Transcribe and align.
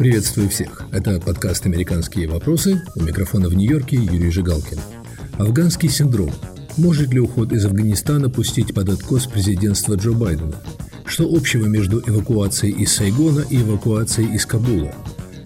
Приветствую 0.00 0.48
всех. 0.48 0.84
Это 0.92 1.20
подкаст 1.20 1.66
«Американские 1.66 2.26
вопросы». 2.26 2.82
У 2.96 3.02
микрофона 3.02 3.50
в 3.50 3.54
Нью-Йорке 3.54 3.96
Юрий 3.96 4.30
Жигалкин. 4.30 4.78
Афганский 5.36 5.90
синдром. 5.90 6.32
Может 6.78 7.12
ли 7.12 7.20
уход 7.20 7.52
из 7.52 7.66
Афганистана 7.66 8.30
пустить 8.30 8.72
под 8.72 8.88
откос 8.88 9.26
президентства 9.26 9.96
Джо 9.96 10.12
Байдена? 10.12 10.56
Что 11.04 11.24
общего 11.30 11.66
между 11.66 12.00
эвакуацией 12.00 12.72
из 12.82 12.94
Сайгона 12.94 13.44
и 13.50 13.60
эвакуацией 13.60 14.34
из 14.34 14.46
Кабула? 14.46 14.94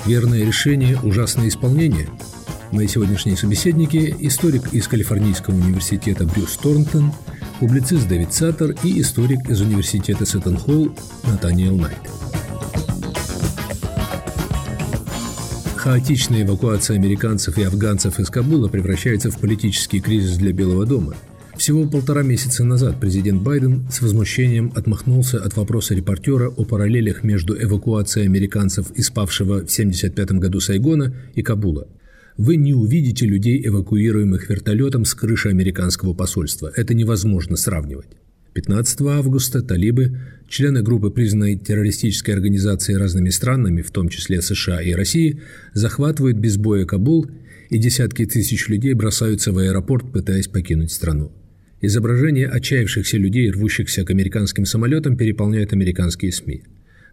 Верное 0.07 0.45
решение– 0.45 1.01
ужасное 1.03 1.49
исполнение? 1.49 2.09
Мои 2.71 2.87
сегодняшние 2.87 3.37
собеседники– 3.37 4.15
историк 4.21 4.73
из 4.73 4.87
Калифорнийского 4.87 5.57
университета 5.57 6.27
Брюс 6.27 6.57
Торнтон, 6.59 7.13
публицист 7.59 8.07
Дэвид 8.07 8.33
Саттер 8.33 8.77
и 8.85 9.01
историк 9.01 9.51
из 9.51 9.61
университета 9.61 10.25
Сеттон-Холл 10.25 10.97
Натаниэл 11.25 11.77
Найт. 11.77 12.34
Хаотичная 15.85 16.45
эвакуация 16.45 16.97
американцев 16.97 17.59
и 17.59 17.63
афганцев 17.63 18.19
из 18.19 18.31
Кабула 18.31 18.69
превращается 18.69 19.31
в 19.31 19.39
политический 19.39 20.01
кризис 20.01 20.39
для 20.39 20.51
Белого 20.55 20.87
дома. 20.87 21.15
Всего 21.59 21.87
полтора 21.87 22.23
месяца 22.23 22.65
назад 22.65 22.99
президент 22.99 23.43
Байден 23.43 23.87
с 23.91 24.01
возмущением 24.01 24.73
отмахнулся 24.75 25.45
от 25.45 25.59
вопроса 25.59 25.95
репортера 25.95 26.49
о 26.49 26.65
параллелях 26.65 27.23
между 27.23 27.55
эвакуацией 27.63 28.25
американцев 28.25 28.93
из 28.93 29.11
павшего 29.11 29.57
в 29.57 29.69
1975 29.69 30.31
году 30.41 30.59
Сайгона 30.61 31.15
и 31.35 31.43
Кабула. 31.43 31.87
Вы 32.39 32.57
не 32.57 32.73
увидите 32.73 33.27
людей, 33.27 33.63
эвакуируемых 33.63 34.49
вертолетом 34.49 35.05
с 35.05 35.13
крыши 35.13 35.51
американского 35.51 36.15
посольства. 36.15 36.73
Это 36.75 36.95
невозможно 36.95 37.59
сравнивать. 37.59 38.09
15 38.55 39.01
августа 39.09 39.63
талибы, 39.63 40.21
члены 40.49 40.83
группы, 40.83 41.11
признанной 41.11 41.57
террористической 41.57 42.35
организацией 42.35 42.99
разными 42.99 43.31
странами, 43.31 43.83
в 43.83 43.91
том 43.91 44.09
числе 44.09 44.41
США 44.41 44.81
и 44.81 44.93
России, 44.93 45.41
захватывают 45.73 46.39
без 46.39 46.57
боя 46.57 46.85
Кабул, 46.85 47.27
и 47.69 47.79
десятки 47.79 48.25
тысяч 48.25 48.69
людей 48.69 48.95
бросаются 48.95 49.51
в 49.51 49.59
аэропорт, 49.59 50.13
пытаясь 50.13 50.47
покинуть 50.47 50.93
страну. 50.93 51.33
Изображения 51.81 52.47
отчаявшихся 52.47 53.19
людей, 53.19 53.51
рвущихся 53.51 54.05
к 54.05 54.11
американским 54.11 54.67
самолетам, 54.67 55.17
переполняют 55.17 55.73
американские 55.73 56.31
СМИ. 56.31 56.63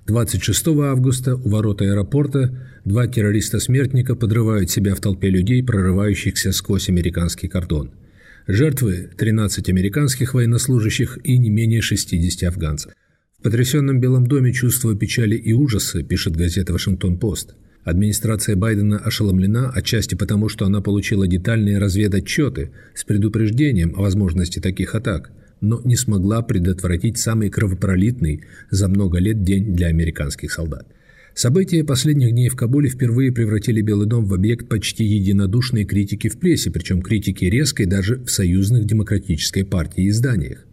26 0.06 0.68
августа 0.68 1.36
у 1.36 1.50
ворот 1.50 1.82
аэропорта 1.82 2.56
два 2.86 3.08
террориста-смертника 3.08 4.16
подрывают 4.16 4.70
себя 4.70 4.94
в 4.94 5.00
толпе 5.00 5.30
людей, 5.30 5.64
прорывающихся 5.64 6.52
сквозь 6.52 6.90
американский 6.90 7.48
кордон– 7.48 7.92
Жертвы– 8.48 9.10
13 9.18 9.70
американских 9.70 10.34
военнослужащих 10.34 11.20
и 11.24 11.38
не 11.38 11.52
менее 11.52 11.82
60 11.82 12.50
афганцев. 12.50 12.94
В 13.40 13.44
потрясенном 13.44 14.00
Белом 14.00 14.26
доме 14.26 14.52
чувство 14.52 14.96
печали 14.96 15.36
и 15.36 15.54
ужаса, 15.54 16.02
пишет 16.02 16.36
газета 16.36 16.74
«Вашингтон-Пост». 16.74 17.54
Администрация 17.84 18.56
Байдена 18.56 18.98
ошеломлена 18.98 19.70
отчасти 19.70 20.16
потому, 20.16 20.50
что 20.50 20.66
она 20.66 20.82
получила 20.82 21.28
детальные 21.28 21.78
разведотчеты 21.78 22.72
с 22.96 23.04
предупреждением 23.04 23.94
о 23.96 24.02
возможности 24.02 24.60
таких 24.60 24.96
атак, 24.96 25.32
но 25.62 25.80
не 25.84 25.96
смогла 25.96 26.42
предотвратить 26.42 27.20
самый 27.20 27.50
кровопролитный 27.50 28.44
за 28.72 28.88
много 28.88 29.20
лет 29.20 29.44
день 29.44 29.76
для 29.76 29.88
американских 29.88 30.52
солдат. 30.52 30.88
События 31.34 31.84
последних 31.86 32.32
дней 32.32 32.50
в 32.50 32.56
Кабуле 32.56 32.90
впервые 32.90 33.32
превратили 33.32 33.82
Белый 33.82 34.08
дом 34.08 34.26
в 34.26 34.34
объект 34.34 34.68
почти 34.68 35.06
единодушной 35.06 35.86
критики 35.86 36.28
в 36.28 36.38
прессе, 36.38 36.72
причем 36.72 37.02
критики 37.02 37.46
резкой 37.46 37.86
даже 37.86 38.18
в 38.18 38.30
союзных 38.30 38.86
демократической 38.86 39.64
партии 39.64 40.10
изданиях. 40.10 40.66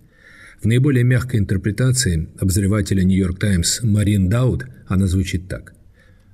В 0.61 0.67
наиболее 0.67 1.05
мягкой 1.05 1.39
интерпретации 1.39 2.29
обозревателя 2.39 3.05
«Нью-Йорк 3.05 3.39
Таймс» 3.39 3.83
Марин 3.85 4.29
Дауд 4.29 4.65
она 4.89 5.07
звучит 5.07 5.47
так. 5.47 5.75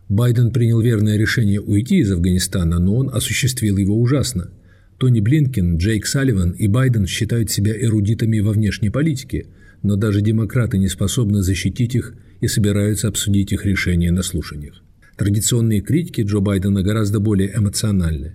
Байден 0.09 0.51
принял 0.53 0.81
верное 0.81 1.19
решение 1.19 1.61
уйти 1.61 1.99
из 1.99 2.11
Афганистана, 2.11 2.79
но 2.79 2.97
он 2.97 3.11
осуществил 3.13 3.77
его 3.77 4.01
ужасно. 4.01 4.51
Тони 4.97 5.21
Блинкен, 5.21 5.77
Джейк 5.77 6.07
Салливан 6.07 6.53
и 6.53 6.67
Байден 6.67 7.07
считают 7.07 7.51
себя 7.51 7.79
эрудитами 7.79 8.41
во 8.41 8.53
внешней 8.53 8.89
политике, 8.89 9.47
но 9.83 9.97
даже 9.97 10.23
демократы 10.23 10.79
не 10.79 10.89
способны 10.89 11.43
защитить 11.43 11.95
их 11.95 12.15
и 12.45 12.49
собираются 12.49 13.09
обсудить 13.09 13.53
их 13.53 13.65
решения 13.65 14.13
на 14.13 14.23
слушаниях. 14.23 14.83
Традиционные 15.17 15.81
критики 15.81 16.21
Джо 16.21 16.41
Байдена 16.41 16.83
гораздо 16.83 17.19
более 17.19 17.57
эмоциональны. 17.57 18.35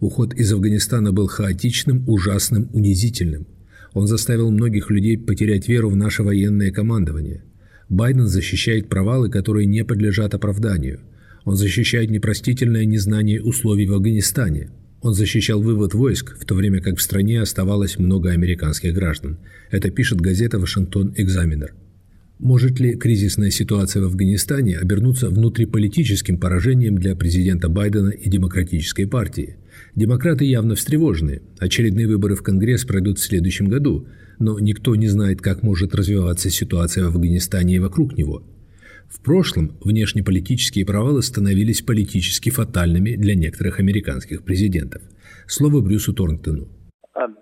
Уход 0.00 0.34
из 0.34 0.52
Афганистана 0.52 1.12
был 1.12 1.28
хаотичным, 1.28 2.04
ужасным, 2.06 2.68
унизительным. 2.74 3.46
Он 3.94 4.06
заставил 4.06 4.50
многих 4.50 4.90
людей 4.90 5.16
потерять 5.16 5.66
веру 5.66 5.88
в 5.88 5.96
наше 5.96 6.22
военное 6.22 6.70
командование. 6.70 7.42
Байден 7.88 8.26
защищает 8.26 8.90
провалы, 8.90 9.30
которые 9.30 9.64
не 9.64 9.82
подлежат 9.82 10.34
оправданию. 10.34 11.00
Он 11.44 11.56
защищает 11.56 12.10
непростительное 12.10 12.84
незнание 12.84 13.42
условий 13.42 13.86
в 13.86 13.94
Афганистане. 13.94 14.68
Он 15.00 15.14
защищал 15.14 15.62
вывод 15.62 15.94
войск, 15.94 16.36
в 16.38 16.44
то 16.44 16.54
время 16.54 16.82
как 16.82 16.98
в 16.98 17.02
стране 17.02 17.40
оставалось 17.40 17.98
много 17.98 18.30
американских 18.30 18.92
граждан. 18.92 19.38
Это 19.70 19.90
пишет 19.90 20.20
газета 20.20 20.58
«Вашингтон 20.58 21.14
Экзаменер». 21.16 21.72
Может 22.38 22.78
ли 22.78 22.94
кризисная 22.94 23.50
ситуация 23.50 24.00
в 24.00 24.06
Афганистане 24.06 24.78
обернуться 24.78 25.28
внутриполитическим 25.28 26.38
поражением 26.38 26.94
для 26.94 27.16
президента 27.16 27.68
Байдена 27.68 28.10
и 28.10 28.30
Демократической 28.30 29.06
партии? 29.06 29.56
Демократы 29.96 30.44
явно 30.44 30.76
встревожены. 30.76 31.42
Очередные 31.58 32.06
выборы 32.06 32.36
в 32.36 32.44
Конгресс 32.44 32.84
пройдут 32.84 33.18
в 33.18 33.24
следующем 33.24 33.66
году, 33.66 34.06
но 34.38 34.60
никто 34.60 34.94
не 34.94 35.08
знает, 35.08 35.40
как 35.40 35.64
может 35.64 35.96
развиваться 35.96 36.48
ситуация 36.48 37.04
в 37.04 37.08
Афганистане 37.08 37.74
и 37.74 37.80
вокруг 37.80 38.16
него. 38.16 38.44
В 39.08 39.20
прошлом 39.20 39.76
внешнеполитические 39.82 40.86
провалы 40.86 41.22
становились 41.22 41.82
политически 41.82 42.50
фатальными 42.50 43.16
для 43.16 43.34
некоторых 43.34 43.80
американских 43.80 44.44
президентов. 44.44 45.02
Слово 45.48 45.80
Брюсу 45.80 46.12
Торнтону. 46.12 46.68
Uh, 47.16 47.34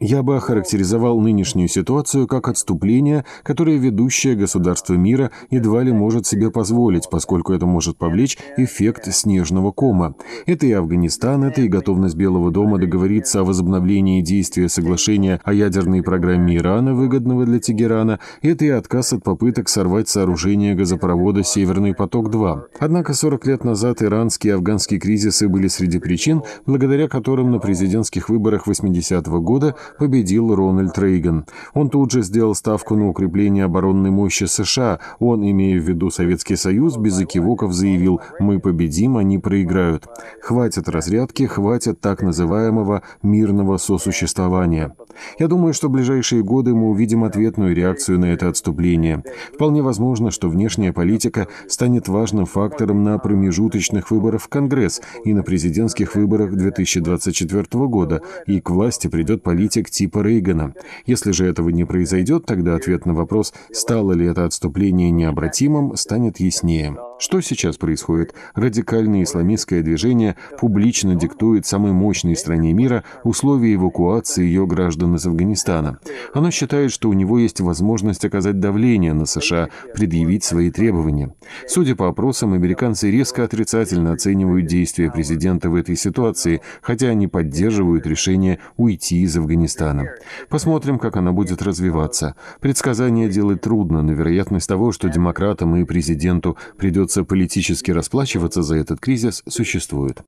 я 0.00 0.22
бы 0.22 0.36
охарактеризовал 0.36 1.20
нынешнюю 1.20 1.68
ситуацию 1.68 2.26
как 2.26 2.48
отступление, 2.48 3.26
которое 3.42 3.76
ведущее 3.76 4.34
государство 4.34 4.94
мира 4.94 5.30
едва 5.50 5.82
ли 5.82 5.92
может 5.92 6.26
себе 6.26 6.50
позволить, 6.50 7.08
поскольку 7.10 7.52
это 7.52 7.66
может 7.66 7.98
повлечь 7.98 8.38
эффект 8.56 9.12
снежного 9.12 9.72
кома. 9.72 10.14
Это 10.46 10.66
и 10.66 10.72
Афганистан, 10.72 11.44
это 11.44 11.60
и 11.60 11.68
готовность 11.68 12.16
Белого 12.16 12.50
дома 12.50 12.78
договориться 12.78 13.40
о 13.40 13.44
возобновлении 13.44 14.22
действия 14.22 14.68
соглашения 14.70 15.40
о 15.44 15.52
ядерной 15.52 16.02
программе 16.02 16.56
Ирана, 16.56 16.94
выгодного 16.94 17.44
для 17.44 17.60
Тегерана, 17.60 18.20
это 18.40 18.64
и 18.64 18.70
отказ 18.70 19.12
от 19.12 19.22
попыток 19.22 19.68
сорвать 19.68 20.08
сооружение 20.08 20.74
газопровода 20.74 21.44
«Северный 21.44 21.94
поток-2». 21.94 22.62
Однако 22.78 23.12
40 23.12 23.46
лет 23.46 23.64
назад 23.64 24.02
иранский 24.02 24.50
и 24.50 24.52
афганский 24.54 24.98
кризисы 24.98 25.46
были 25.48 25.68
среди 25.68 25.98
причин, 25.98 26.42
благодаря 26.64 27.06
которым 27.06 27.50
на 27.50 27.58
президентских 27.58 28.30
выборах 28.30 28.66
80-го 28.66 29.40
года 29.40 29.76
победил 29.98 30.54
Рональд 30.54 30.96
Рейган. 30.98 31.46
Он 31.74 31.90
тут 31.90 32.10
же 32.12 32.22
сделал 32.22 32.54
ставку 32.54 32.94
на 32.96 33.08
укрепление 33.08 33.64
оборонной 33.64 34.10
мощи 34.10 34.44
США. 34.44 35.00
Он, 35.18 35.48
имея 35.48 35.80
в 35.80 35.88
виду 35.88 36.10
Советский 36.10 36.56
Союз, 36.56 36.96
без 36.96 37.20
экивоков 37.20 37.72
заявил 37.72 38.20
«Мы 38.38 38.60
победим, 38.60 39.16
они 39.16 39.38
проиграют». 39.38 40.06
Хватит 40.42 40.88
разрядки, 40.88 41.46
хватит 41.46 42.00
так 42.00 42.22
называемого 42.22 43.02
мирного 43.22 43.76
сосуществования. 43.76 44.94
Я 45.38 45.48
думаю, 45.48 45.74
что 45.74 45.88
в 45.88 45.92
ближайшие 45.92 46.42
годы 46.42 46.74
мы 46.74 46.90
увидим 46.90 47.24
ответную 47.24 47.74
реакцию 47.74 48.18
на 48.18 48.26
это 48.26 48.48
отступление. 48.48 49.22
Вполне 49.54 49.82
возможно, 49.82 50.30
что 50.30 50.48
внешняя 50.48 50.92
политика 50.92 51.48
станет 51.68 52.08
важным 52.08 52.46
фактором 52.46 53.04
на 53.04 53.18
промежуточных 53.18 54.10
выборах 54.10 54.42
в 54.42 54.48
Конгресс 54.48 55.00
и 55.24 55.34
на 55.34 55.42
президентских 55.42 56.14
выборах 56.14 56.54
2024 56.54 57.64
года, 57.86 58.22
и 58.46 58.60
к 58.60 58.70
власти 58.70 59.08
придет 59.08 59.42
политик 59.42 59.90
типа 59.90 60.20
Рейгана. 60.20 60.74
Если 61.06 61.32
же 61.32 61.46
этого 61.46 61.70
не 61.70 61.84
произойдет, 61.84 62.46
тогда 62.46 62.74
ответ 62.74 63.06
на 63.06 63.14
вопрос, 63.14 63.52
стало 63.72 64.12
ли 64.12 64.26
это 64.26 64.44
отступление 64.44 65.10
необратимым, 65.10 65.96
станет 65.96 66.40
яснее. 66.40 66.96
Что 67.20 67.42
сейчас 67.42 67.76
происходит? 67.76 68.34
Радикальное 68.54 69.24
исламистское 69.24 69.82
движение 69.82 70.36
публично 70.58 71.14
диктует 71.14 71.66
самой 71.66 71.92
мощной 71.92 72.34
стране 72.34 72.72
мира 72.72 73.04
условия 73.24 73.74
эвакуации 73.74 74.42
ее 74.42 74.66
граждан 74.66 75.16
из 75.16 75.26
Афганистана. 75.26 75.98
Оно 76.32 76.50
считает, 76.50 76.90
что 76.90 77.10
у 77.10 77.12
него 77.12 77.38
есть 77.38 77.60
возможность 77.60 78.24
оказать 78.24 78.58
давление 78.58 79.12
на 79.12 79.26
США, 79.26 79.68
предъявить 79.94 80.44
свои 80.44 80.70
требования. 80.70 81.34
Судя 81.68 81.94
по 81.94 82.08
опросам, 82.08 82.54
американцы 82.54 83.10
резко 83.10 83.44
отрицательно 83.44 84.12
оценивают 84.12 84.64
действия 84.64 85.10
президента 85.10 85.68
в 85.68 85.74
этой 85.74 85.96
ситуации, 85.96 86.62
хотя 86.80 87.08
они 87.08 87.28
поддерживают 87.28 88.06
решение 88.06 88.60
уйти 88.78 89.20
из 89.20 89.36
Афганистана. 89.36 90.06
Посмотрим, 90.48 90.98
как 90.98 91.18
она 91.18 91.32
будет 91.32 91.60
развиваться. 91.60 92.34
Предсказание 92.60 93.28
делать 93.28 93.60
трудно, 93.60 94.00
но 94.00 94.12
вероятность 94.12 94.68
того, 94.68 94.90
что 94.90 95.10
демократам 95.10 95.76
и 95.76 95.84
президенту 95.84 96.56
придется 96.78 97.09
придется 97.10 97.24
политически 97.24 97.90
расплачиваться 97.90 98.62
за 98.62 98.76
этот 98.76 99.00
кризис, 99.00 99.42
существует. 99.48 100.18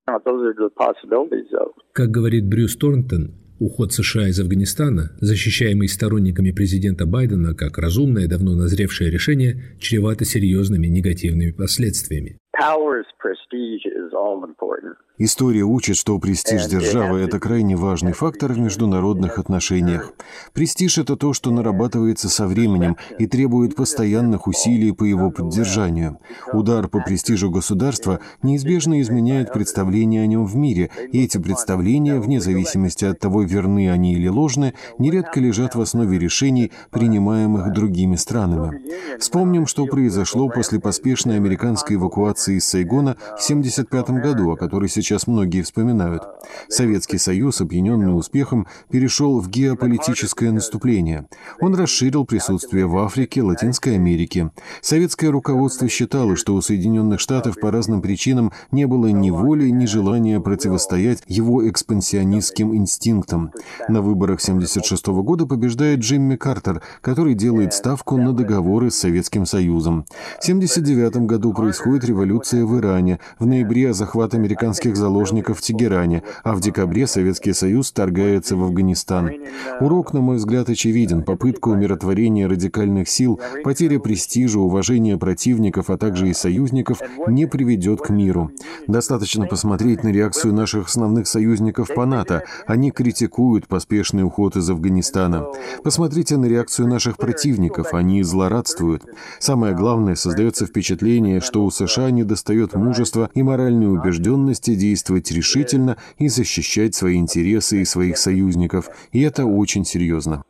Как 1.92 2.10
говорит 2.10 2.46
Брюс 2.46 2.76
Торнтон, 2.76 3.34
Уход 3.60 3.92
США 3.92 4.28
из 4.28 4.40
Афганистана, 4.40 5.12
защищаемый 5.20 5.86
сторонниками 5.86 6.50
президента 6.50 7.06
Байдена 7.06 7.54
как 7.54 7.78
разумное, 7.78 8.26
давно 8.26 8.56
назревшее 8.56 9.08
решение, 9.08 9.76
чревато 9.78 10.24
серьезными 10.24 10.88
негативными 10.88 11.52
последствиями. 11.52 12.38
История 15.16 15.62
учит, 15.62 15.96
что 15.96 16.18
престиж 16.18 16.66
державы– 16.66 17.20
это 17.20 17.38
крайне 17.38 17.76
важный 17.76 18.12
фактор 18.12 18.52
в 18.52 18.58
международных 18.58 19.38
отношениях. 19.38 20.12
Престиж– 20.52 20.98
это 20.98 21.16
то, 21.16 21.32
что 21.32 21.50
нарабатывается 21.50 22.28
со 22.28 22.46
временем 22.46 22.96
и 23.18 23.26
требует 23.26 23.76
постоянных 23.76 24.46
усилий 24.48 24.92
по 24.92 25.04
его 25.04 25.30
поддержанию. 25.30 26.18
Удар 26.52 26.88
по 26.88 27.00
престижу 27.00 27.50
государства 27.50 28.20
неизбежно 28.42 29.00
изменяет 29.00 29.52
представление 29.52 30.22
о 30.22 30.26
нем 30.26 30.44
в 30.44 30.56
мире, 30.56 30.90
и 31.12 31.24
эти 31.24 31.38
представления, 31.38 32.18
вне 32.18 32.40
зависимости 32.40 33.04
от 33.04 33.18
того, 33.18 33.42
верны 33.42 33.90
они 33.90 34.14
или 34.14 34.28
ложны, 34.28 34.74
нередко 34.98 35.40
лежат 35.40 35.74
в 35.74 35.80
основе 35.80 36.18
решений, 36.18 36.72
принимаемых 36.90 37.72
другими 37.72 38.16
странами. 38.16 38.82
Вспомним, 39.18 39.66
что 39.66 39.86
произошло 39.86 40.48
после 40.48 40.80
поспешной 40.80 41.36
американской 41.36 41.96
эвакуации 41.96 42.41
из 42.50 42.64
Сайгона 42.64 43.14
в 43.14 43.44
1975 43.44 44.10
году, 44.22 44.50
о 44.50 44.56
которой 44.56 44.88
сейчас 44.88 45.26
многие 45.26 45.62
вспоминают. 45.62 46.24
Советский 46.68 47.18
Союз, 47.18 47.60
опьяненный 47.60 48.16
успехом, 48.16 48.66
перешел 48.90 49.38
в 49.38 49.48
геополитическое 49.48 50.50
наступление. 50.50 51.26
Он 51.60 51.74
расширил 51.74 52.24
присутствие 52.24 52.86
в 52.86 52.98
Африке, 52.98 53.42
Латинской 53.42 53.94
Америке. 53.94 54.50
Советское 54.80 55.28
руководство 55.28 55.88
считало, 55.88 56.36
что 56.36 56.54
у 56.54 56.60
Соединенных 56.60 57.20
Штатов 57.20 57.60
по 57.60 57.70
разным 57.70 58.02
причинам 58.02 58.52
не 58.70 58.86
было 58.86 59.06
ни 59.06 59.30
воли, 59.30 59.68
ни 59.70 59.86
желания 59.86 60.40
противостоять 60.40 61.22
его 61.26 61.68
экспансионистским 61.68 62.74
инстинктам. 62.74 63.52
На 63.88 64.02
выборах 64.02 64.40
1976 64.40 65.06
года 65.22 65.46
побеждает 65.46 66.00
Джимми 66.00 66.36
Картер, 66.36 66.82
который 67.00 67.34
делает 67.34 67.72
ставку 67.74 68.16
на 68.16 68.32
договоры 68.32 68.90
с 68.90 68.96
Советским 68.96 69.46
Союзом. 69.46 70.04
В 70.40 70.44
1979 70.44 71.26
году 71.26 71.52
происходит 71.52 72.04
революция 72.04 72.31
в 72.40 72.78
Иране. 72.78 73.20
В 73.38 73.46
ноябре 73.46 73.92
захват 73.92 74.34
американских 74.34 74.96
заложников 74.96 75.58
в 75.58 75.60
Тегеране, 75.60 76.22
а 76.42 76.54
в 76.54 76.60
декабре 76.60 77.06
Советский 77.06 77.52
Союз 77.52 77.92
торгается 77.92 78.56
в 78.56 78.62
Афганистан. 78.62 79.30
Урок, 79.80 80.12
на 80.12 80.20
мой 80.20 80.36
взгляд, 80.36 80.68
очевиден. 80.68 81.22
Попытка 81.22 81.68
умиротворения 81.68 82.48
радикальных 82.48 83.08
сил, 83.08 83.40
потеря 83.64 83.98
престижа, 83.98 84.58
уважения 84.60 85.16
противников, 85.18 85.90
а 85.90 85.98
также 85.98 86.28
и 86.28 86.34
союзников 86.34 86.98
не 87.26 87.46
приведет 87.46 88.00
к 88.00 88.10
миру. 88.10 88.50
Достаточно 88.86 89.46
посмотреть 89.46 90.02
на 90.02 90.08
реакцию 90.08 90.54
наших 90.54 90.88
основных 90.88 91.26
союзников 91.26 91.88
по 91.94 92.06
НАТО. 92.06 92.44
Они 92.66 92.90
критикуют 92.90 93.66
поспешный 93.66 94.24
уход 94.24 94.56
из 94.56 94.68
Афганистана. 94.70 95.46
Посмотрите 95.84 96.36
на 96.36 96.46
реакцию 96.46 96.88
наших 96.88 97.16
противников. 97.16 97.94
Они 97.94 98.22
злорадствуют. 98.22 99.04
Самое 99.38 99.74
главное, 99.74 100.14
создается 100.14 100.66
впечатление, 100.66 101.40
что 101.40 101.64
у 101.64 101.70
США 101.70 102.10
не 102.10 102.21
достает 102.24 102.74
мужества 102.74 103.30
и 103.34 103.42
моральной 103.42 103.92
убежденности 103.92 104.74
действовать 104.74 105.30
решительно 105.30 105.96
и 106.18 106.28
защищать 106.28 106.94
свои 106.94 107.16
интересы 107.16 107.82
и 107.82 107.84
своих 107.84 108.16
союзников. 108.18 108.90
И 109.12 109.20
это 109.22 109.44
очень 109.44 109.84
серьезно. 109.84 110.44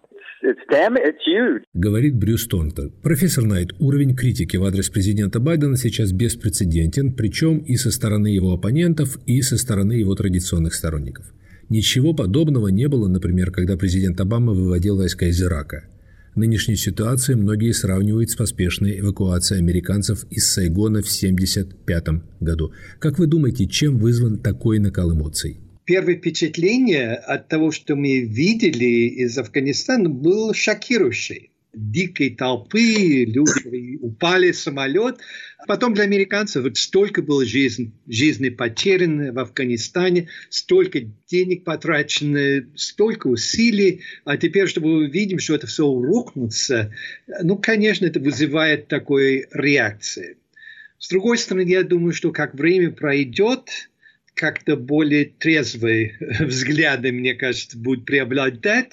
Говорит 1.74 2.16
Брюс 2.16 2.46
Торнтон. 2.46 2.92
Профессор 3.02 3.44
Найт, 3.44 3.72
уровень 3.78 4.16
критики 4.16 4.56
в 4.56 4.64
адрес 4.64 4.88
президента 4.88 5.38
Байдена 5.38 5.76
сейчас 5.76 6.12
беспрецедентен, 6.12 7.12
причем 7.12 7.58
и 7.58 7.76
со 7.76 7.90
стороны 7.90 8.28
его 8.28 8.52
оппонентов, 8.52 9.18
и 9.26 9.42
со 9.42 9.56
стороны 9.58 9.92
его 9.92 10.14
традиционных 10.14 10.74
сторонников. 10.74 11.26
Ничего 11.68 12.12
подобного 12.12 12.68
не 12.68 12.88
было, 12.88 13.08
например, 13.08 13.50
когда 13.50 13.76
президент 13.76 14.20
Обама 14.20 14.52
выводил 14.52 14.96
войска 14.96 15.26
из 15.26 15.42
Ирака. 15.42 15.84
Нынешнюю 16.34 16.78
ситуацию 16.78 17.36
многие 17.36 17.72
сравнивают 17.72 18.30
с 18.30 18.36
поспешной 18.36 18.98
эвакуацией 19.00 19.60
американцев 19.60 20.24
из 20.30 20.50
Сайгона 20.50 21.02
в 21.02 21.06
1975 21.06 22.24
году. 22.40 22.72
Как 22.98 23.18
вы 23.18 23.26
думаете, 23.26 23.66
чем 23.66 23.98
вызван 23.98 24.38
такой 24.38 24.78
накал 24.78 25.12
эмоций? 25.12 25.58
Первое 25.84 26.16
впечатление 26.16 27.16
от 27.16 27.48
того, 27.48 27.70
что 27.70 27.96
мы 27.96 28.20
видели 28.20 29.08
из 29.08 29.36
Афганистана, 29.36 30.08
было 30.08 30.54
шокирующее 30.54 31.50
дикой 31.74 32.30
толпы, 32.30 33.24
люди 33.24 33.98
упали 34.00 34.52
самолет. 34.52 35.18
Потом 35.66 35.94
для 35.94 36.04
американцев 36.04 36.64
вот 36.64 36.76
столько 36.76 37.22
было 37.22 37.44
жизнь, 37.44 37.92
жизни 38.08 38.48
потеряно 38.48 39.32
в 39.32 39.38
Афганистане, 39.38 40.28
столько 40.50 41.00
денег 41.28 41.64
потрачено, 41.64 42.66
столько 42.74 43.28
усилий, 43.28 44.02
а 44.24 44.36
теперь, 44.36 44.66
чтобы 44.66 44.88
мы 44.88 45.08
видим, 45.08 45.38
что 45.38 45.54
это 45.54 45.66
все 45.66 45.84
рухнется, 45.84 46.92
ну, 47.42 47.56
конечно, 47.56 48.06
это 48.06 48.18
вызывает 48.18 48.88
такой 48.88 49.46
реакции. 49.52 50.36
С 50.98 51.08
другой 51.08 51.38
стороны, 51.38 51.68
я 51.68 51.82
думаю, 51.82 52.12
что 52.12 52.32
как 52.32 52.54
время 52.54 52.90
пройдет, 52.90 53.68
как-то 54.34 54.76
более 54.76 55.26
трезвые 55.26 56.16
взгляды, 56.40 57.12
мне 57.12 57.34
кажется, 57.34 57.78
будут 57.78 58.04
преобладать. 58.04 58.92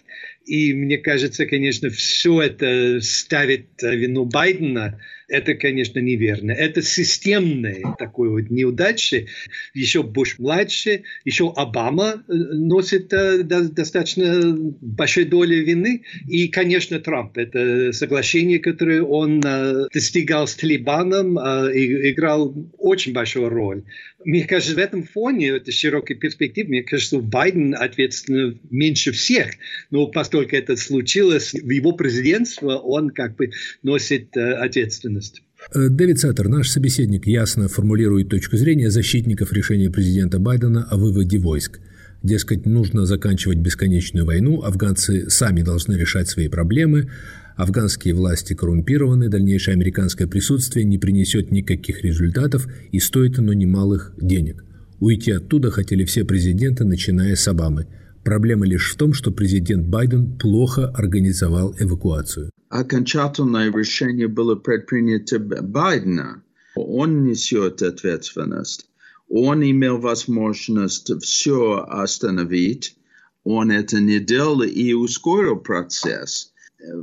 И 0.50 0.74
мне 0.74 0.98
кажется, 0.98 1.46
конечно, 1.46 1.92
все 1.92 2.42
это 2.42 3.00
ставит 3.02 3.68
вину 3.84 4.26
Байдена 4.26 5.00
это, 5.30 5.54
конечно, 5.54 6.00
неверно. 6.00 6.52
Это 6.52 6.82
системные 6.82 7.84
такой 7.98 8.30
вот 8.30 8.50
неудачи. 8.50 9.28
Еще 9.74 10.02
Буш-младший, 10.04 11.04
еще 11.24 11.54
Обама 11.56 12.24
э, 12.28 12.34
носит 12.34 13.14
э, 13.14 13.44
достаточно 13.44 14.56
большой 14.82 15.26
долей 15.26 15.62
вины. 15.62 16.04
И, 16.28 16.48
конечно, 16.48 17.00
Трамп. 17.00 17.38
Это 17.38 17.94
соглашение, 17.94 18.60
которое 18.60 19.04
он 19.04 19.42
э, 19.46 19.88
достигал 19.94 20.48
с 20.48 20.56
Талибаном, 20.56 21.38
играл 21.38 22.56
очень 22.78 23.14
большую 23.14 23.50
роль. 23.50 23.84
Мне 24.26 24.44
кажется, 24.44 24.76
в 24.76 24.80
этом 24.80 25.04
фоне, 25.04 25.50
это 25.50 25.72
широкой 25.72 26.16
перспективе, 26.16 26.68
мне 26.68 26.84
кажется, 26.84 27.20
Байден 27.20 27.74
ответственен 27.74 28.60
меньше 28.70 29.12
всех. 29.12 29.52
Но 29.92 30.08
поскольку 30.08 30.39
это 30.44 30.76
случилось 30.76 31.54
в 31.54 31.70
его 31.70 31.92
президентство, 31.92 32.78
он 32.78 33.10
как 33.10 33.36
бы 33.36 33.52
носит 33.84 34.36
ответственность 34.36 34.90
ответственность. 34.90 35.44
Э, 35.74 35.90
Дэвид 35.90 36.20
Саттер, 36.20 36.48
наш 36.48 36.70
собеседник, 36.70 37.28
ясно 37.28 37.68
формулирует 37.68 38.30
точку 38.30 38.58
зрения 38.58 38.90
защитников 38.90 39.54
решения 39.54 39.90
президента 39.90 40.40
Байдена 40.40 40.88
о 40.90 40.98
выводе 40.98 41.40
войск. 41.40 41.80
Дескать, 42.24 42.66
нужно 42.66 43.06
заканчивать 43.06 43.60
бесконечную 43.60 44.26
войну, 44.26 44.62
афганцы 44.64 45.30
сами 45.30 45.62
должны 45.62 45.96
решать 45.96 46.28
свои 46.28 46.50
проблемы, 46.50 47.10
афганские 47.56 48.14
власти 48.14 48.54
коррумпированы, 48.54 49.30
дальнейшее 49.30 49.74
американское 49.76 50.28
присутствие 50.28 50.86
не 50.86 50.98
принесет 50.98 51.52
никаких 51.52 52.04
результатов 52.04 52.68
и 52.92 53.00
стоит 53.00 53.40
оно 53.40 53.54
немалых 53.54 54.14
денег. 54.20 54.66
Уйти 55.00 55.32
оттуда 55.32 55.72
хотели 55.72 56.04
все 56.04 56.26
президенты, 56.26 56.84
начиная 56.84 57.36
с 57.36 57.48
Обамы. 57.48 57.88
Проблема 58.24 58.66
лишь 58.66 58.94
в 58.94 58.98
том, 58.98 59.14
что 59.14 59.32
президент 59.32 59.88
Байден 59.88 60.38
плохо 60.38 60.88
организовал 60.88 61.76
эвакуацию 61.80 62.52
окончательное 62.70 63.72
решение 63.72 64.28
было 64.28 64.56
предпринято 64.56 65.40
Байдена. 65.40 66.44
Он 66.76 67.24
несет 67.24 67.82
ответственность. 67.82 68.88
Он 69.28 69.62
имел 69.64 69.98
возможность 69.98 71.12
все 71.22 71.86
остановить. 71.88 72.96
Он 73.44 73.72
это 73.72 74.00
не 74.00 74.20
делал 74.20 74.62
и 74.62 74.94
ускорил 74.94 75.58
процесс. 75.58 76.54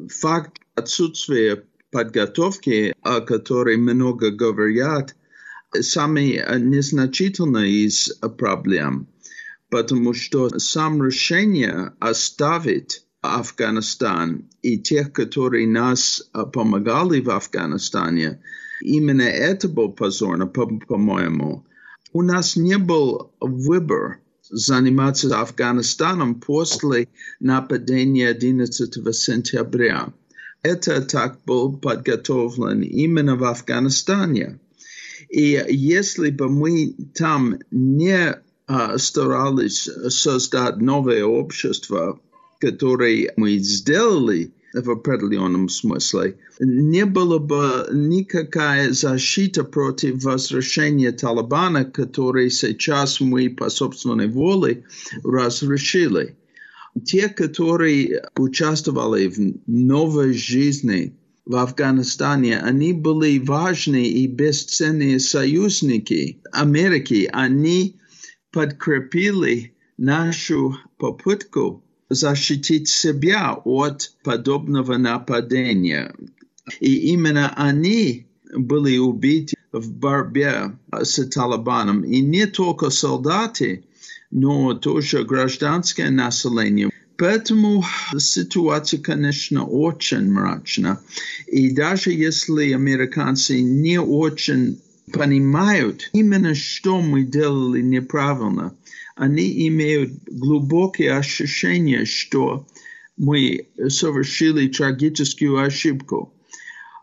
Факт 0.09 0.59
отсутствия 0.75 1.65
подготовки, 1.91 2.95
о 3.03 3.21
которой 3.21 3.77
много 3.77 4.31
говорят, 4.31 5.15
самый 5.81 6.43
незначительный 6.59 7.71
из 7.71 8.09
проблем, 8.39 9.09
потому 9.71 10.15
что 10.15 10.59
сам 10.59 11.03
решение 11.03 11.93
оставить 11.99 13.05
Афганистан 13.21 14.49
и 14.63 14.79
тех, 14.79 15.13
которые 15.13 15.67
нас 15.67 16.23
помогали 16.53 17.21
в 17.21 17.31
Афганистане, 17.31 18.41
именно 18.81 19.23
это 19.23 19.69
был 19.69 19.93
позорно, 19.93 20.47
по-моему. 20.47 21.67
У 22.13 22.23
нас 22.23 22.57
не 22.57 22.79
был 22.79 23.33
выбор 23.41 24.21
заниматься 24.49 25.41
Афганистаном 25.41 26.37
после 26.41 27.09
нападения 27.41 28.29
11 28.29 29.15
сентября. 29.15 30.13
Это 30.63 31.03
так 31.03 31.41
был 31.45 31.77
подготовлен 31.77 32.83
именно 32.83 33.37
в 33.37 33.45
Афганистане. 33.45 34.61
И 35.29 35.65
если 35.69 36.31
бы 36.31 36.49
мы 36.49 36.95
там 37.15 37.59
не 37.71 38.41
старались 38.97 39.89
создать 40.09 40.79
новое 40.79 41.25
общество, 41.25 42.21
который 42.61 43.31
мы 43.37 43.59
сделали 43.59 44.53
в 44.75 44.91
определенном 44.91 45.69
смысле, 45.69 46.37
не 46.61 47.05
было 47.05 47.39
бы 47.39 47.89
никакая 47.93 48.93
защита 48.93 49.65
против 49.65 50.23
возвращения 50.25 51.13
Талибана, 51.13 51.85
который 51.85 52.51
сейчас 52.51 53.21
мы 53.21 53.49
по 53.51 53.71
собственной 53.71 54.29
воле 54.29 54.85
разрешили. 55.25 56.37
те, 57.05 57.29
которые 57.29 58.23
участвовали 58.37 59.29
в 59.29 59.39
новой 59.67 60.33
жизни 60.33 61.15
в 61.45 61.55
Афганистане, 61.57 62.59
они 62.59 62.93
были 62.93 63.39
важные 63.39 64.09
и 64.09 64.27
бесценные 64.27 65.21
союзники 65.21 66.41
Америки. 66.53 67.29
Они 67.33 67.97
подкрепили 68.53 69.75
нашу 69.97 70.76
попытку 70.99 71.83
защитить 72.09 72.88
себя 72.88 73.55
от 73.65 74.12
подобного 74.23 74.97
нападения. 74.97 76.15
И 76.81 77.12
именно 77.12 77.53
они 77.57 78.26
были 78.55 78.99
убиты 78.99 79.57
в 79.73 79.93
борьбе 79.93 80.79
с 80.93 81.23
Талибаном. 81.29 82.03
И 82.03 82.21
не 82.21 82.47
только 82.47 82.91
солдаты, 82.91 83.85
но 84.31 84.75
тоже 84.75 85.25
гражданское 85.25 86.11
население. 86.11 86.91
Поэтому 87.19 87.83
ситуация, 88.19 89.00
конечно, 89.00 89.65
очень 89.65 90.31
мрачна. 90.31 91.00
И 91.47 91.71
даже 91.71 92.12
если 92.12 92.73
американцы 92.73 93.61
не 93.62 93.99
очень 93.99 94.81
понимают 95.13 96.11
именно, 96.13 96.55
что 96.55 97.01
мы 97.01 97.23
делали 97.25 97.81
неправильно, 97.81 98.77
они 99.15 99.67
имеют 99.69 100.13
глубокие 100.27 101.13
ощущения, 101.13 102.05
что 102.05 102.67
мы 103.17 103.69
совершили 103.89 104.69
трагическую 104.69 105.59
ошибку. 105.59 106.33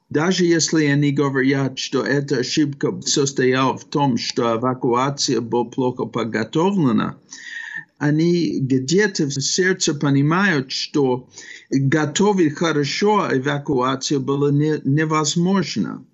Даже 0.10 0.46
если 0.46 0.86
они 0.86 1.12
говорят, 1.12 1.80
что 1.80 2.04
эта 2.04 2.38
ошибка 2.38 3.02
состояла 3.02 3.78
в 3.78 3.86
том, 3.86 4.18
что 4.18 4.58
эвакуация 4.58 5.42
была 5.42 5.66
плохо 5.66 6.06
подготовлена, 6.06 7.18
они 7.98 8.60
где-то 8.60 9.26
в 9.26 9.42
сердце 9.42 9.96
понимают, 9.96 10.72
что 10.72 11.30
готовить 11.72 12.56
хорошо 12.56 13.28
эвакуацию 13.32 14.20
было 14.20 14.52
не, 14.52 14.80
невозможно, 14.84 16.06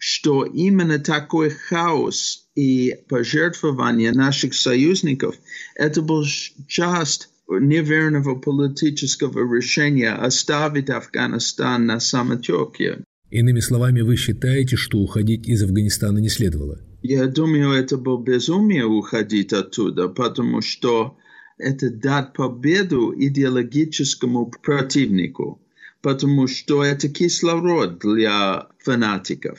что 0.00 0.46
именно 0.46 0.98
такой 0.98 1.50
хаос 1.50 2.48
и 2.54 2.96
пожертвование 3.10 4.12
наших 4.12 4.54
союзников 4.54 5.36
это 5.76 6.00
был 6.00 6.24
часть 6.66 7.28
неверного 7.46 8.34
политического 8.34 9.40
решения 9.54 10.12
оставить 10.12 10.88
Афганистан 10.88 11.84
на 11.84 12.00
самотеке. 12.00 13.04
Иными 13.30 13.60
словами, 13.60 14.00
вы 14.00 14.16
считаете, 14.16 14.76
что 14.76 14.98
уходить 14.98 15.46
из 15.46 15.62
Афганистана 15.62 16.16
не 16.16 16.30
следовало? 16.30 16.80
Я 17.02 17.26
думаю, 17.26 17.72
это 17.72 17.98
было 17.98 18.22
безумие 18.22 18.86
уходить 18.86 19.52
оттуда, 19.52 20.08
потому 20.08 20.62
что 20.62 21.18
это 21.58 21.90
дать 21.90 22.32
победу 22.32 23.12
идеологическому 23.14 24.50
противнику, 24.62 25.60
потому 26.00 26.46
что 26.46 26.82
это 26.82 27.10
кислород 27.10 27.98
для 27.98 28.68
фанатиков. 28.78 29.58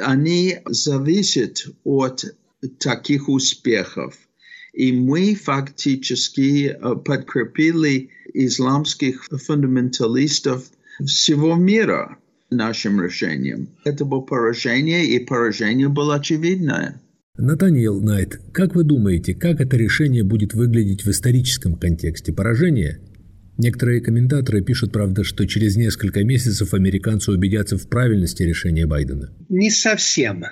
Они 0.00 0.58
зависят 0.66 1.66
от 1.84 2.24
таких 2.78 3.28
успехов. 3.28 4.16
И 4.72 4.92
мы 4.92 5.34
фактически 5.34 6.76
подкрепили 7.04 8.10
исламских 8.32 9.24
фундаменталистов 9.30 10.64
всего 11.04 11.54
мира 11.54 12.18
нашим 12.50 13.00
решением. 13.02 13.68
Это 13.84 14.04
было 14.04 14.20
поражение, 14.20 15.06
и 15.06 15.18
поражение 15.18 15.88
было 15.88 16.16
очевидное. 16.16 17.00
Натаниэл 17.36 18.00
Найт, 18.00 18.40
как 18.52 18.74
вы 18.74 18.84
думаете, 18.84 19.34
как 19.34 19.60
это 19.60 19.76
решение 19.76 20.24
будет 20.24 20.54
выглядеть 20.54 21.04
в 21.04 21.10
историческом 21.10 21.76
контексте 21.76 22.32
поражения? 22.32 23.00
Некоторые 23.58 24.00
комментаторы 24.00 24.62
пишут, 24.62 24.92
правда, 24.92 25.24
что 25.24 25.44
через 25.46 25.76
несколько 25.76 26.22
месяцев 26.22 26.74
американцы 26.74 27.32
убедятся 27.32 27.76
в 27.76 27.88
правильности 27.88 28.44
решения 28.44 28.86
Байдена. 28.86 29.34
Не 29.48 29.70
совсем. 29.70 30.44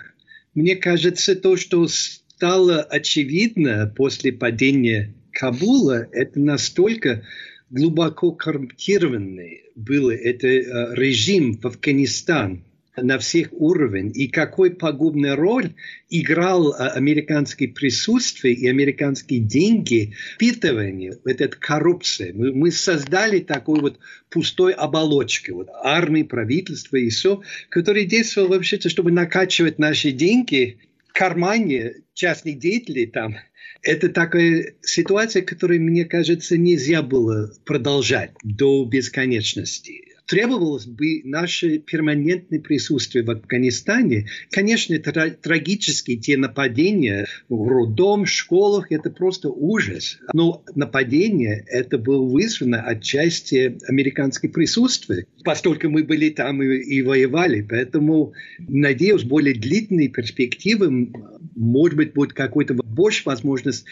Мне 0.55 0.75
кажется, 0.75 1.37
то, 1.37 1.57
что 1.57 1.87
стало 1.87 2.83
очевидно 2.83 3.93
после 3.95 4.33
падения 4.33 5.15
Кабула, 5.31 6.09
это 6.11 6.41
настолько 6.41 7.23
глубоко 7.71 8.33
коррумпированный 8.33 9.63
был 9.77 10.11
это 10.11 10.49
э, 10.49 10.95
режим 10.95 11.59
в 11.59 11.67
Афганистане 11.67 12.66
на 12.97 13.19
всех 13.19 13.49
уровнях, 13.53 14.15
и 14.15 14.29
какой 14.29 14.71
пагубную 14.71 15.37
роль 15.37 15.75
играл 16.09 16.73
э, 16.73 16.88
американское 16.88 17.69
присутствие 17.69 18.55
и 18.55 18.69
американские 18.69 19.41
деньги 19.41 20.15
в 20.15 20.35
впитывании 20.35 21.15
этой 21.25 21.49
коррупции. 21.49 22.33
Мы, 22.33 22.53
мы 22.53 22.71
создали 22.71 23.41
такую 23.41 23.81
вот 23.81 23.99
пустой 24.31 24.73
оболочку, 24.73 25.55
вот 25.55 25.69
армии, 25.83 26.23
правительства 26.23 26.97
и 26.97 27.09
все, 27.09 27.43
которое 27.69 28.05
действовало 28.05 28.55
вообще-то, 28.55 28.88
чтобы 28.88 29.11
накачивать 29.11 29.79
наши 29.79 30.11
деньги 30.11 30.79
в 31.09 31.12
кармане 31.12 32.03
частных 32.15 32.59
деятелей 32.59 33.07
там, 33.07 33.37
это 33.83 34.09
такая 34.09 34.75
ситуация, 34.83 35.43
которую, 35.43 35.83
мне 35.83 36.05
кажется, 36.05 36.57
нельзя 36.57 37.03
было 37.03 37.53
продолжать 37.65 38.33
до 38.43 38.85
бесконечности 38.85 40.16
требовалось 40.26 40.87
бы 40.87 41.23
наше 41.25 41.78
перманентное 41.78 42.61
присутствие 42.61 43.25
в 43.25 43.30
Афганистане. 43.30 44.28
Конечно, 44.50 44.95
это 44.95 45.30
трагические 45.30 46.18
те 46.18 46.37
нападения 46.37 47.26
в 47.49 47.68
роддом, 47.68 48.26
школах, 48.26 48.90
это 48.90 49.11
просто 49.11 49.49
ужас. 49.49 50.18
Но 50.33 50.64
нападение 50.75 51.64
это 51.68 51.99
было 51.99 52.25
вызвано 52.25 52.83
отчасти 52.83 53.78
американское 53.88 54.50
присутствие, 54.50 55.26
поскольку 55.45 55.88
мы 55.88 56.04
были 56.04 56.30
там 56.30 56.62
и, 56.62 56.76
и 56.76 57.02
воевали. 57.02 57.62
Поэтому, 57.62 58.33
надеюсь, 58.59 59.23
более 59.23 59.54
длительные 59.54 60.09
перспективы, 60.09 61.12
может 61.54 61.97
быть, 61.97 62.12
будет 62.12 62.33
какой-то 62.33 62.75
больше 62.75 63.23
возможность 63.25 63.85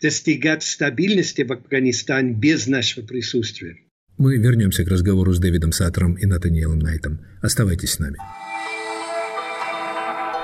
достигать 0.00 0.62
стабильности 0.62 1.42
в 1.42 1.52
Афганистане 1.52 2.32
без 2.32 2.66
нашего 2.66 3.06
присутствия. 3.06 3.76
Мы 4.22 4.36
вернемся 4.36 4.84
к 4.84 4.88
разговору 4.88 5.32
с 5.32 5.40
Дэвидом 5.40 5.72
Саттером 5.72 6.14
и 6.14 6.26
Натаниэлом 6.26 6.78
Найтом. 6.78 7.18
Оставайтесь 7.40 7.94
с 7.94 7.98
нами. 7.98 8.18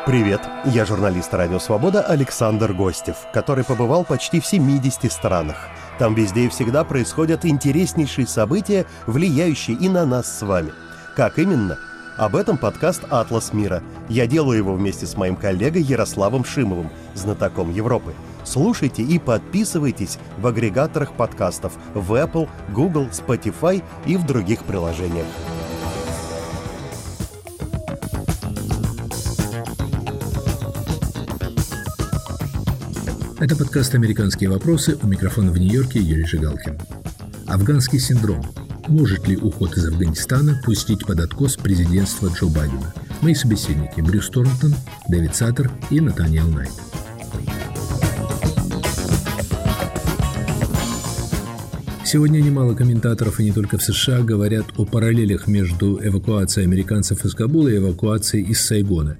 Привет, 0.04 0.40
я 0.74 0.84
журналист 0.84 1.32
«Радио 1.32 1.60
Свобода» 1.60 2.02
Александр 2.02 2.72
Гостев, 2.72 3.14
который 3.32 3.62
побывал 3.62 4.04
почти 4.04 4.40
в 4.40 4.46
70 4.46 5.12
странах. 5.12 5.68
Там 6.00 6.16
везде 6.16 6.46
и 6.46 6.48
всегда 6.48 6.82
происходят 6.82 7.44
интереснейшие 7.44 8.26
события, 8.26 8.84
влияющие 9.06 9.76
и 9.76 9.88
на 9.88 10.04
нас 10.04 10.40
с 10.40 10.42
вами. 10.42 10.72
Как 11.14 11.38
именно? 11.38 11.78
Об 12.16 12.34
этом 12.34 12.58
подкаст 12.58 13.02
«Атлас 13.10 13.52
мира». 13.52 13.80
Я 14.08 14.26
делаю 14.26 14.58
его 14.58 14.74
вместе 14.74 15.06
с 15.06 15.16
моим 15.16 15.36
коллегой 15.36 15.82
Ярославом 15.82 16.44
Шимовым, 16.44 16.90
знатоком 17.14 17.72
Европы– 17.72 18.12
Слушайте 18.50 19.02
и 19.02 19.18
подписывайтесь 19.18 20.18
в 20.38 20.46
агрегаторах 20.46 21.12
подкастов 21.12 21.74
в 21.92 22.14
Apple, 22.14 22.48
Google, 22.74 23.08
Spotify 23.08 23.84
и 24.06 24.16
в 24.16 24.24
других 24.24 24.64
приложениях. 24.64 25.26
Это 33.38 33.54
подкаст 33.54 33.94
«Американские 33.94 34.48
вопросы». 34.48 34.98
У 35.02 35.06
микрофона 35.06 35.52
в 35.52 35.58
Нью-Йорке 35.58 36.00
Юрий 36.00 36.24
Жигалкин. 36.24 36.78
Афганский 37.46 37.98
синдром. 37.98 38.42
Может 38.88 39.28
ли 39.28 39.36
уход 39.36 39.76
из 39.76 39.86
Афганистана 39.86 40.58
пустить 40.64 41.06
под 41.06 41.20
откос 41.20 41.58
президентства 41.58 42.28
Джо 42.28 42.46
Байдена? 42.46 42.94
Мои 43.20 43.34
собеседники 43.34 44.00
Брюс 44.00 44.30
Торнтон, 44.30 44.74
Дэвид 45.08 45.36
Саттер 45.36 45.70
и 45.90 46.00
Натаниэл 46.00 46.48
Найт. 46.48 46.72
Сегодня 52.10 52.38
немало 52.38 52.74
комментаторов, 52.74 53.38
и 53.38 53.44
не 53.44 53.52
только 53.52 53.76
в 53.76 53.82
США, 53.82 54.22
говорят 54.22 54.64
о 54.78 54.86
параллелях 54.86 55.46
между 55.46 56.00
эвакуацией 56.02 56.66
американцев 56.66 57.22
из 57.26 57.34
Кабула 57.34 57.68
и 57.68 57.76
эвакуацией 57.76 58.48
из 58.48 58.62
Сайгона. 58.62 59.18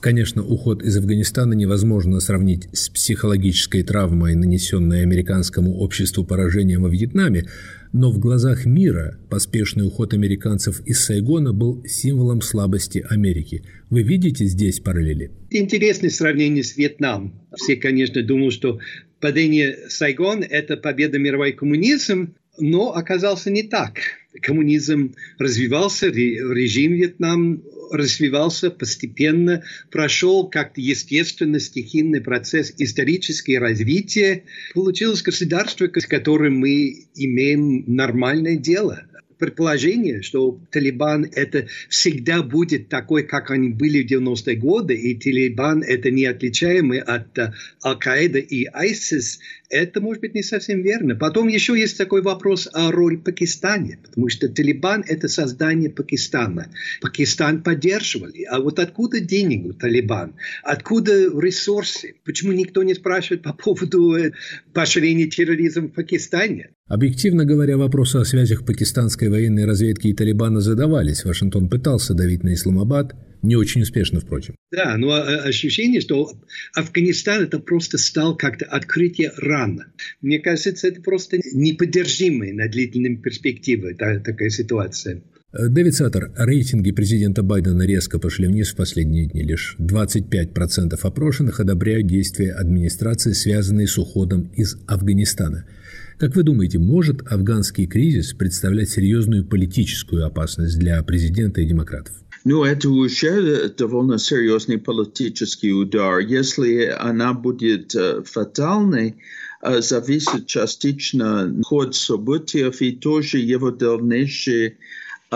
Конечно, 0.00 0.42
уход 0.42 0.82
из 0.82 0.98
Афганистана 0.98 1.54
невозможно 1.54 2.20
сравнить 2.20 2.68
с 2.74 2.90
психологической 2.90 3.84
травмой, 3.84 4.34
нанесенной 4.34 5.00
американскому 5.00 5.78
обществу 5.78 6.22
поражением 6.22 6.82
во 6.82 6.90
Вьетнаме, 6.90 7.46
но 7.94 8.10
в 8.10 8.18
глазах 8.18 8.66
мира 8.66 9.18
поспешный 9.30 9.86
уход 9.86 10.12
американцев 10.12 10.82
из 10.84 11.02
Сайгона 11.02 11.54
был 11.54 11.82
символом 11.86 12.42
слабости 12.42 13.02
Америки. 13.08 13.64
Вы 13.88 14.02
видите 14.02 14.44
здесь 14.44 14.80
параллели? 14.80 15.30
Интересное 15.48 16.10
сравнение 16.10 16.64
с 16.64 16.76
Вьетнамом. 16.76 17.32
Все, 17.56 17.76
конечно, 17.76 18.22
думают, 18.22 18.52
что 18.52 18.78
падение 19.20 19.88
Сайгона– 19.88 20.44
это 20.50 20.76
победа 20.76 21.18
мировой 21.18 21.52
коммунизм, 21.52 22.34
но 22.58 22.94
оказался 22.94 23.50
не 23.50 23.62
так. 23.62 23.98
коммунизм 24.42 25.14
развивался, 25.38 26.08
режим 26.08 26.92
Вьетнам 26.92 27.62
развивался 27.90 28.70
постепенно, 28.70 29.64
прошел 29.90 30.48
как-то 30.48 30.80
естественно 30.80 31.58
стихийный 31.58 32.20
процесс 32.20 32.72
историческое 32.78 33.58
развитие. 33.58 34.44
Получилось 34.74 35.22
государство, 35.22 35.90
с 35.92 36.06
которым 36.06 36.58
мы 36.58 37.06
имеем 37.14 37.84
нормальное 37.86 38.56
дело 38.56 39.09
предположение, 39.40 40.22
что 40.22 40.60
Талибан 40.70 41.26
это 41.34 41.66
всегда 41.88 42.42
будет 42.42 42.88
такой, 42.88 43.24
как 43.24 43.50
они 43.50 43.70
были 43.70 44.06
в 44.06 44.10
90-е 44.10 44.54
годы, 44.56 44.94
и 44.94 45.18
Талибан 45.18 45.82
это 45.82 46.10
неотличаемый 46.10 47.00
от 47.00 47.36
uh, 47.36 47.52
Аль-Каида 47.84 48.38
и 48.38 48.66
ISIS, 48.66 49.40
это 49.70 50.00
может 50.00 50.20
быть 50.20 50.34
не 50.34 50.42
совсем 50.42 50.82
верно. 50.82 51.14
Потом 51.14 51.48
еще 51.48 51.78
есть 51.78 51.96
такой 51.96 52.22
вопрос 52.22 52.68
о 52.72 52.90
роли 52.90 53.16
Пакистана, 53.16 53.96
потому 54.02 54.28
что 54.28 54.48
Талибан 54.48 55.04
это 55.06 55.28
создание 55.28 55.90
Пакистана. 55.90 56.70
Пакистан 57.00 57.62
поддерживали. 57.62 58.42
А 58.44 58.60
вот 58.60 58.78
откуда 58.78 59.20
денег 59.20 59.66
у 59.66 59.72
Талибан? 59.72 60.34
Откуда 60.64 61.12
ресурсы? 61.40 62.14
Почему 62.24 62.52
никто 62.52 62.82
не 62.82 62.94
спрашивает 62.94 63.42
по 63.42 63.52
поводу 63.52 64.16
э, 64.16 64.32
поощрения 64.74 65.28
терроризма 65.28 65.88
в 65.88 65.92
Пакистане? 65.92 66.70
Объективно 66.88 67.44
говоря, 67.44 67.76
вопросы 67.76 68.16
о 68.16 68.24
связях 68.24 68.66
пакистанской 68.66 69.28
военной 69.28 69.64
разведки 69.64 70.08
и 70.08 70.14
Талибана 70.14 70.60
задавались. 70.60 71.24
Вашингтон 71.24 71.68
пытался 71.68 72.14
давить 72.14 72.42
на 72.42 72.52
Исламабад, 72.52 73.14
не 73.42 73.56
очень 73.56 73.82
успешно, 73.82 74.20
впрочем. 74.20 74.54
Да, 74.70 74.96
но 74.96 75.12
а, 75.12 75.42
ощущение, 75.42 76.00
что 76.00 76.32
Афганистан 76.74 77.44
это 77.44 77.58
просто 77.58 77.98
стал 77.98 78.36
как-то 78.36 78.64
открытие 78.66 79.32
рано. 79.36 79.86
Мне 80.20 80.38
кажется, 80.38 80.88
это 80.88 81.00
просто 81.00 81.38
неподдержимая 81.52 82.52
на 82.52 82.68
длительной 82.68 83.16
перспективе 83.16 83.94
такая 83.94 84.50
ситуация. 84.50 85.22
Дэвид 85.52 85.94
Саттер, 85.94 86.32
рейтинги 86.36 86.92
президента 86.92 87.42
Байдена 87.42 87.82
резко 87.82 88.20
пошли 88.20 88.46
вниз 88.46 88.72
в 88.72 88.76
последние 88.76 89.26
дни. 89.26 89.42
Лишь 89.42 89.76
25% 89.80 90.96
опрошенных 91.02 91.58
одобряют 91.58 92.06
действия 92.06 92.52
администрации, 92.52 93.32
связанные 93.32 93.88
с 93.88 93.98
уходом 93.98 94.52
из 94.56 94.76
Афганистана– 94.86 95.66
как 96.20 96.36
вы 96.36 96.42
думаете, 96.42 96.78
может 96.78 97.22
афганский 97.32 97.86
кризис 97.86 98.34
представлять 98.34 98.90
серьезную 98.90 99.42
политическую 99.46 100.26
опасность 100.26 100.78
для 100.78 101.02
президента 101.02 101.62
и 101.62 101.64
демократов? 101.64 102.12
Ну, 102.44 102.64
это 102.64 102.88
уже 102.88 103.68
довольно 103.68 104.18
серьезный 104.18 104.78
политический 104.78 105.72
удар. 105.72 106.20
Если 106.20 106.86
она 106.86 107.34
будет 107.34 107.94
фатальной, 108.24 109.16
зависит 109.62 110.46
частично 110.46 111.54
ход 111.64 111.94
событий 111.94 112.66
и 112.66 112.92
тоже 112.92 113.38
его 113.38 113.70
дальнейшие 113.70 114.78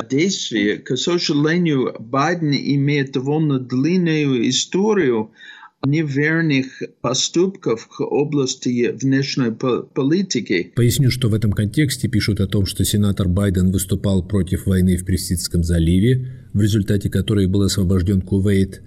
действия. 0.08 0.78
К 0.78 0.96
сожалению, 0.96 1.94
Байден 2.00 2.52
имеет 2.52 3.12
довольно 3.12 3.58
длинную 3.58 4.48
историю 4.48 5.30
неверных 5.86 6.82
поступков 7.00 7.88
в 7.98 8.02
области 8.02 8.90
внешней 8.90 9.50
политики. 9.50 10.72
Поясню, 10.74 11.10
что 11.10 11.28
в 11.28 11.34
этом 11.34 11.52
контексте 11.52 12.08
пишут 12.08 12.40
о 12.40 12.46
том, 12.46 12.66
что 12.66 12.84
сенатор 12.84 13.28
Байден 13.28 13.70
выступал 13.70 14.22
против 14.26 14.66
войны 14.66 14.96
в 14.96 15.04
Персидском 15.04 15.62
заливе, 15.62 16.46
в 16.52 16.60
результате 16.60 17.10
которой 17.10 17.46
был 17.46 17.62
освобожден 17.62 18.20
Кувейт. 18.20 18.82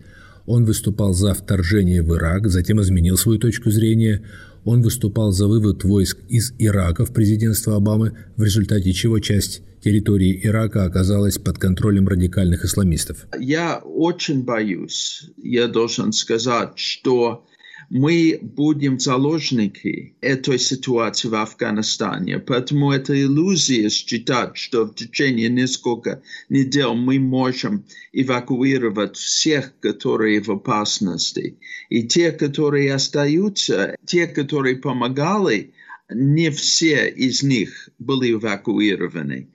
Он 0.45 0.65
выступал 0.65 1.13
за 1.13 1.33
вторжение 1.33 2.01
в 2.01 2.15
Ирак, 2.15 2.47
затем 2.49 2.81
изменил 2.81 3.17
свою 3.17 3.37
точку 3.37 3.69
зрения. 3.69 4.23
Он 4.63 4.81
выступал 4.81 5.31
за 5.31 5.47
вывод 5.47 5.83
войск 5.83 6.19
из 6.29 6.53
Ирака 6.57 7.05
в 7.05 7.13
президентство 7.13 7.75
Обамы, 7.75 8.13
в 8.37 8.43
результате 8.43 8.93
чего 8.93 9.19
часть 9.19 9.61
территории 9.87 10.41
Ирака 10.43 10.83
оказалась 10.83 11.37
под 11.37 11.59
контролем 11.59 12.09
радикальных 12.09 12.65
исламистов. 12.65 13.25
Я 13.39 13.77
очень 13.77 14.43
боюсь, 14.43 15.29
я 15.37 15.67
должен 15.67 16.11
сказать, 16.11 16.73
что 16.75 17.45
мы 17.89 18.37
будем 18.41 18.99
заложники 18.99 20.17
этой 20.19 20.59
ситуации 20.59 21.29
в 21.29 21.35
Афганистане. 21.35 22.39
Поэтому 22.39 22.91
это 22.91 23.13
иллюзия 23.13 23.89
считать, 23.89 24.57
что 24.57 24.83
в 24.87 24.93
течение 24.93 25.47
нескольких 25.47 26.17
недель 26.49 26.93
мы 26.93 27.17
можем 27.17 27.85
эвакуировать 28.11 29.15
всех, 29.15 29.71
которые 29.79 30.41
в 30.41 30.49
опасности. 30.49 31.59
И 31.87 32.03
те, 32.03 32.33
которые 32.33 32.93
остаются, 32.93 33.95
те, 34.05 34.27
которые 34.27 34.75
помогали, 34.75 35.71
не 36.13 36.49
все 36.51 37.07
из 37.07 37.41
них 37.41 37.87
были 37.99 38.33
эвакуированы. 38.33 39.47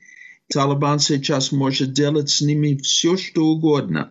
Талибан 0.52 0.98
сейчас 0.98 1.50
может 1.50 1.92
делать 1.92 2.28
с 2.28 2.42
ними 2.42 2.76
все, 2.82 3.16
что 3.16 3.46
угодно. 3.46 4.10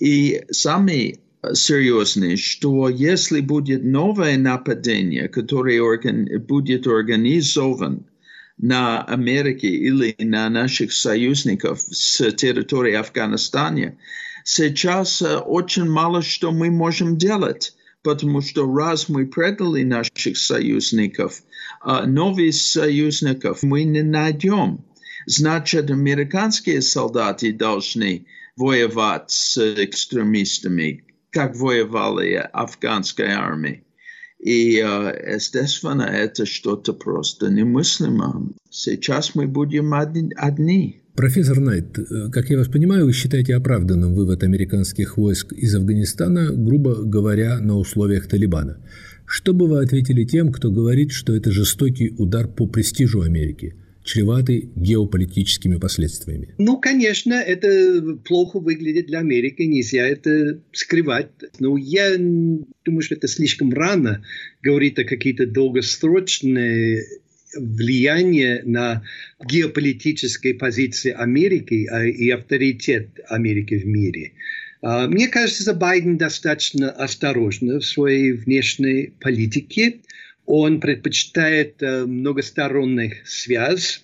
И 0.00 0.42
самое 0.50 1.20
серьезное, 1.52 2.36
что 2.36 2.88
если 2.88 3.40
будет 3.40 3.84
новое 3.84 4.36
нападение, 4.36 5.28
которое 5.28 5.80
орган, 5.80 6.26
будет 6.48 6.86
организован 6.88 8.06
на 8.56 9.02
Америке 9.04 9.68
или 9.68 10.16
на 10.18 10.50
наших 10.50 10.92
союзников 10.92 11.80
с 11.80 12.28
территории 12.32 12.94
Афганистана, 12.94 13.96
сейчас 14.42 15.22
очень 15.22 15.88
мало 15.88 16.22
что 16.22 16.50
мы 16.50 16.70
можем 16.70 17.16
делать 17.16 17.74
потому 18.02 18.40
что 18.40 18.72
раз 18.72 19.08
мы 19.08 19.26
предали 19.26 19.82
наших 19.82 20.38
союзников, 20.38 21.42
новых 22.06 22.54
союзников 22.54 23.62
мы 23.62 23.82
не 23.82 24.02
найдем. 24.02 24.84
Значит, 25.26 25.90
американские 25.90 26.82
солдаты 26.82 27.52
должны 27.52 28.26
воевать 28.56 29.30
с 29.30 29.58
экстремистами, 29.58 31.04
как 31.30 31.56
воевали 31.56 32.34
афганская 32.52 33.36
армия. 33.36 33.82
И, 34.38 34.74
естественно, 34.74 36.02
это 36.02 36.46
что-то 36.46 36.92
просто 36.92 37.48
немыслимо. 37.48 38.50
Сейчас 38.70 39.34
мы 39.34 39.48
будем 39.48 39.92
одни. 39.94 41.02
Профессор 41.14 41.58
Найт, 41.58 41.98
как 42.32 42.48
я 42.48 42.58
вас 42.58 42.68
понимаю, 42.68 43.06
вы 43.06 43.12
считаете 43.12 43.56
оправданным 43.56 44.14
вывод 44.14 44.44
американских 44.44 45.16
войск 45.16 45.52
из 45.52 45.74
Афганистана, 45.74 46.52
грубо 46.52 46.94
говоря, 46.94 47.58
на 47.58 47.76
условиях 47.76 48.28
Талибана. 48.28 48.78
Что 49.26 49.52
бы 49.52 49.66
вы 49.66 49.82
ответили 49.82 50.24
тем, 50.24 50.52
кто 50.52 50.70
говорит, 50.70 51.10
что 51.10 51.34
это 51.34 51.50
жестокий 51.50 52.14
удар 52.16 52.46
по 52.46 52.68
престижу 52.68 53.22
Америки– 53.22 53.74
чреваты 54.08 54.70
геополитическими 54.74 55.76
последствиями. 55.76 56.54
Ну, 56.56 56.78
конечно, 56.78 57.34
это 57.34 58.16
плохо 58.24 58.58
выглядит 58.58 59.06
для 59.06 59.18
Америки, 59.18 59.62
нельзя 59.62 60.06
это 60.06 60.60
скрывать. 60.72 61.28
Но 61.58 61.76
я 61.76 62.16
думаю, 62.16 63.02
что 63.02 63.14
это 63.14 63.28
слишком 63.28 63.72
рано 63.72 64.24
говорить 64.62 64.98
о 64.98 65.04
какие-то 65.04 65.46
долгосрочные 65.46 67.04
влияние 67.56 68.62
на 68.64 69.02
геополитические 69.46 70.54
позиции 70.54 71.12
Америки 71.12 71.86
а, 71.90 72.04
и 72.04 72.30
авторитет 72.30 73.08
Америки 73.28 73.74
в 73.74 73.86
мире. 73.86 74.32
А, 74.80 75.06
мне 75.06 75.28
кажется, 75.28 75.74
Байден 75.74 76.16
достаточно 76.16 76.90
осторожно 76.90 77.80
в 77.80 77.84
своей 77.84 78.32
внешней 78.32 79.12
политике. 79.20 80.00
Он 80.50 80.80
предпочитает 80.80 81.82
э, 81.82 82.06
многосторонних 82.06 83.28
связь, 83.28 84.02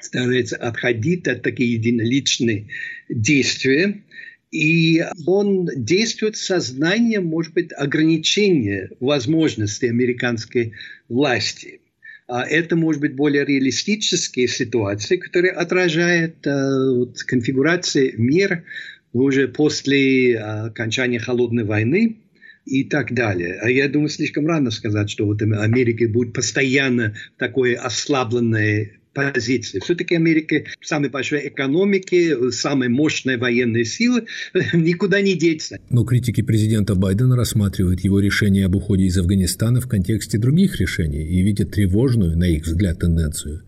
старается 0.00 0.56
отходить 0.56 1.28
от 1.28 1.42
таких 1.42 1.68
единоличных 1.68 2.64
действий. 3.10 4.02
И 4.50 5.04
он 5.26 5.68
действует 5.76 6.38
сознанием, 6.38 7.26
может 7.26 7.52
быть, 7.52 7.72
ограничения 7.76 8.88
возможностей 9.00 9.90
американской 9.90 10.72
власти. 11.10 11.80
А 12.26 12.46
это 12.46 12.74
может 12.74 13.02
быть 13.02 13.14
более 13.14 13.44
реалистические 13.44 14.48
ситуации, 14.48 15.18
которые 15.18 15.52
отражают 15.52 16.46
э, 16.46 16.90
вот, 16.96 17.22
конфигурации 17.24 18.14
мира 18.16 18.64
уже 19.12 19.46
после 19.46 20.36
э, 20.36 20.38
окончания 20.38 21.18
холодной 21.18 21.64
войны 21.64 22.21
и 22.64 22.84
так 22.84 23.12
далее. 23.12 23.58
А 23.60 23.70
я 23.70 23.88
думаю, 23.88 24.08
слишком 24.08 24.46
рано 24.46 24.70
сказать, 24.70 25.10
что 25.10 25.26
вот 25.26 25.42
Америка 25.42 26.08
будет 26.08 26.32
постоянно 26.32 27.14
такой 27.38 27.74
ослабленной 27.74 28.98
позиции. 29.14 29.80
Все-таки 29.80 30.14
Америка 30.14 30.64
самой 30.80 31.10
большой 31.10 31.48
экономики, 31.48 32.50
самой 32.50 32.88
мощной 32.88 33.36
военной 33.36 33.84
силы, 33.84 34.24
никуда 34.72 35.20
не 35.20 35.34
деться. 35.34 35.78
Но 35.90 36.04
критики 36.04 36.42
президента 36.42 36.94
Байдена 36.94 37.36
рассматривают 37.36 38.00
его 38.00 38.20
решение 38.20 38.66
об 38.66 38.74
уходе 38.74 39.04
из 39.04 39.18
Афганистана 39.18 39.80
в 39.80 39.88
контексте 39.88 40.38
других 40.38 40.80
решений 40.80 41.24
и 41.24 41.42
видят 41.42 41.72
тревожную, 41.72 42.36
на 42.36 42.44
их 42.44 42.64
взгляд, 42.64 43.00
тенденцию. 43.00 43.62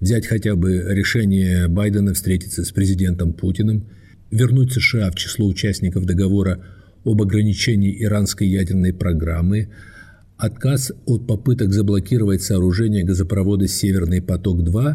Взять 0.00 0.26
хотя 0.26 0.54
бы 0.54 0.82
решение 0.88 1.68
Байдена 1.68 2.14
встретиться 2.14 2.64
с 2.64 2.72
президентом 2.72 3.32
Путиным, 3.32 3.88
вернуть 4.30 4.72
США 4.72 5.10
в 5.10 5.14
число 5.14 5.46
участников 5.46 6.04
договора 6.04 6.64
об 7.04 7.22
ограничении 7.22 8.02
иранской 8.02 8.46
ядерной 8.48 8.92
программы, 8.92 9.68
отказ 10.36 10.92
от 11.06 11.26
попыток 11.26 11.72
заблокировать 11.72 12.42
сооружение 12.42 13.04
газопровода 13.04 13.68
«Северный 13.68 14.22
поток-2», 14.22 14.94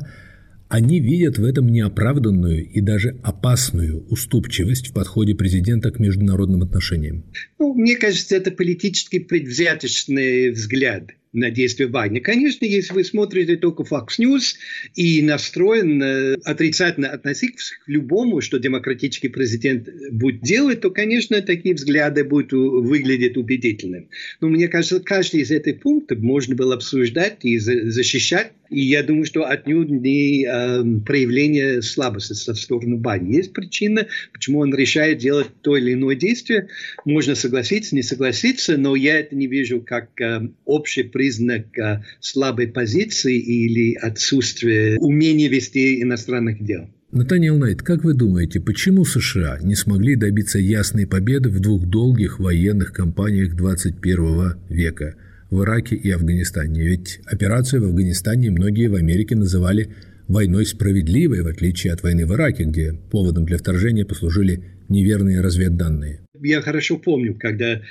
Они 0.68 1.00
видят 1.00 1.38
в 1.38 1.46
этом 1.46 1.68
неоправданную 1.68 2.68
и 2.68 2.82
даже 2.82 3.20
опасную 3.22 4.04
уступчивость 4.10 4.88
в 4.88 4.94
подходе 4.94 5.36
президента 5.36 5.92
к 5.92 6.00
международным 6.00 6.64
отношениям. 6.64 7.24
Ну, 7.60 7.76
мне 7.76 7.96
кажется, 7.96 8.36
это 8.36 8.50
политически 8.50 9.20
предвзяточный 9.20 10.50
взгляд 10.50 11.12
на 11.36 11.52
действия 11.52 11.88
Байдена. 11.88 12.22
Конечно, 12.22 12.66
если 12.66 12.94
вы 12.94 13.04
смотрите 13.04 13.58
только 13.58 13.84
Fox 13.84 14.18
News 14.20 14.56
и 14.96 15.22
настроен 15.22 16.38
отрицательно 16.44 17.10
относиться 17.10 17.76
к 17.86 17.88
любому, 17.88 18.42
что 18.42 18.58
демократический 18.58 19.28
президент 19.28 19.90
будет 20.12 20.42
делать, 20.42 20.82
то, 20.82 20.90
конечно, 20.90 21.42
такие 21.42 21.76
взгляды 21.76 22.24
будут 22.24 22.54
выглядеть 22.54 23.38
убедительным. 23.38 24.10
Но 24.42 24.48
мне 24.48 24.68
кажется, 24.68 25.00
каждый 25.00 25.42
из 25.42 25.52
этих 25.52 25.82
пунктов 25.82 26.20
можно 26.20 26.56
было 26.56 26.76
обсуждать 26.76 27.40
и 27.44 27.58
защищать. 27.58 28.52
И 28.70 28.82
я 28.82 29.04
думаю, 29.04 29.26
что 29.26 29.46
отнюдь 29.46 29.90
не 29.90 30.46
э, 30.46 30.84
проявление 31.06 31.82
слабости 31.82 32.34
со 32.34 32.54
стороны 32.54 32.98
Байдена. 32.98 33.36
Есть 33.36 33.54
причина, 33.54 34.08
почему 34.34 34.60
он 34.60 34.74
решает 34.74 35.20
делать 35.20 35.48
то 35.62 35.78
или 35.78 35.94
иное 35.94 36.16
действие. 36.16 36.68
Можно 37.06 37.36
согласиться, 37.36 37.96
не 37.96 38.04
согласиться, 38.04 38.78
но 38.78 38.96
я 38.96 39.20
это 39.20 39.36
не 39.36 39.48
вижу 39.48 39.82
как 39.82 40.10
э, 40.20 40.50
общий 40.66 41.04
признак 41.04 41.36
признак 41.36 42.04
слабой 42.20 42.68
позиции 42.68 43.38
или 43.38 43.96
отсутствия 43.96 44.98
умения 45.00 45.50
вести 45.50 46.02
иностранных 46.02 46.64
дел. 46.64 46.90
Натаниэл 47.12 47.58
Найт, 47.58 47.82
как 47.82 48.04
вы 48.04 48.14
думаете, 48.14 48.60
почему 48.60 49.06
США 49.06 49.60
не 49.62 49.76
смогли 49.76 50.16
добиться 50.16 50.60
ясной 50.60 51.08
победы 51.08 51.50
в 51.50 51.60
двух 51.60 51.86
долгих 51.86 52.40
военных 52.40 52.92
кампаниях 52.92 53.56
21 53.56 54.56
века 54.70 55.16
в 55.50 55.62
Ираке 55.64 55.96
и 55.96 56.12
Афганистане? 56.12 56.82
Ведь 56.82 57.20
операцию 57.26 57.82
в 57.82 57.86
Афганистане 57.86 58.52
многие 58.52 58.88
в 58.88 58.96
Америке 58.96 59.36
называли 59.36 59.90
войной 60.28 60.66
справедливой, 60.66 61.42
в 61.42 61.48
отличие 61.48 61.94
от 61.94 62.04
войны 62.04 62.26
в 62.26 62.34
Ираке, 62.34 62.64
где 62.64 62.94
поводом 63.12 63.46
для 63.46 63.58
вторжения 63.58 64.06
послужили 64.06 64.64
неверные 64.90 65.42
разведданные 65.42 66.26
я 66.46 66.62
хорошо 66.62 66.98
помню, 66.98 67.36
когда 67.36 67.82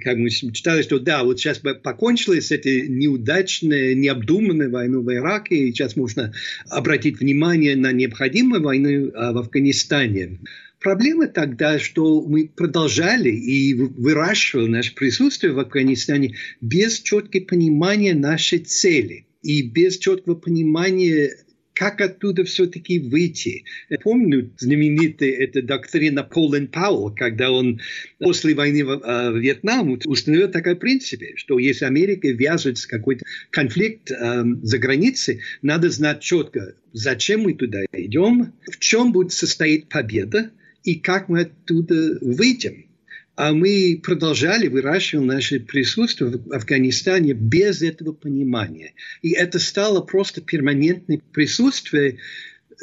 как 0.00 0.16
мы 0.16 0.30
читали, 0.30 0.82
что 0.82 0.98
да, 0.98 1.24
вот 1.24 1.38
сейчас 1.38 1.58
покончилась 1.58 2.50
эта 2.50 2.70
неудачная, 2.80 3.94
необдуманная 3.94 4.68
война 4.68 4.98
в 4.98 5.12
Ираке, 5.12 5.56
и 5.56 5.72
сейчас 5.72 5.96
можно 5.96 6.32
обратить 6.70 7.20
внимание 7.20 7.76
на 7.76 7.92
необходимую 7.92 8.62
войну 8.62 9.10
а, 9.14 9.32
в 9.32 9.38
Афганистане. 9.38 10.38
Проблема 10.84 11.28
тогда, 11.28 11.78
что 11.78 12.20
мы 12.20 12.46
продолжали 12.46 13.30
и 13.30 13.72
выращивали 13.72 14.68
наше 14.68 14.94
присутствие 14.94 15.54
в 15.54 15.58
Афганистане 15.58 16.36
без 16.60 17.00
четкого 17.00 17.40
понимания 17.40 18.12
нашей 18.12 18.58
цели 18.58 19.26
и 19.40 19.62
без 19.62 19.96
четкого 19.96 20.34
понимания 20.34 21.30
как 21.72 22.02
оттуда 22.02 22.44
все-таки 22.44 22.98
выйти. 22.98 23.64
Я 23.88 23.98
помню 23.98 24.52
знаменитая 24.58 25.30
эта 25.30 25.62
доктрина 25.62 26.22
Колин 26.22 26.68
Пауэлл, 26.68 27.14
когда 27.14 27.50
он 27.50 27.80
после 28.18 28.54
войны 28.54 28.84
в 28.84 28.90
э, 29.02 29.38
Вьетнам 29.40 29.98
установил 30.04 30.50
такой 30.50 30.76
принцип, 30.76 31.22
что 31.36 31.58
если 31.58 31.86
Америка 31.86 32.28
ввязывается 32.28 32.86
в 32.86 32.90
какой-то 32.90 33.24
конфликт 33.50 34.10
э, 34.10 34.44
за 34.62 34.78
границей, 34.78 35.40
надо 35.62 35.88
знать 35.88 36.20
четко, 36.20 36.74
зачем 36.92 37.40
мы 37.40 37.54
туда 37.54 37.80
идем, 37.90 38.52
в 38.70 38.78
чем 38.78 39.12
будет 39.12 39.32
состоять 39.32 39.88
победа 39.88 40.50
и 40.84 40.94
как 40.96 41.28
мы 41.28 41.42
оттуда 41.42 42.18
выйдем 42.20 42.86
а 43.36 43.52
мы 43.52 44.00
продолжали 44.02 44.68
выращивать 44.68 45.26
наше 45.26 45.60
присутствие 45.60 46.30
в 46.30 46.52
Афганистане 46.52 47.32
без 47.32 47.82
этого 47.82 48.12
понимания. 48.12 48.92
И 49.22 49.32
это 49.32 49.58
стало 49.58 50.02
просто 50.02 50.40
перманентным 50.40 51.20
присутствием, 51.32 52.18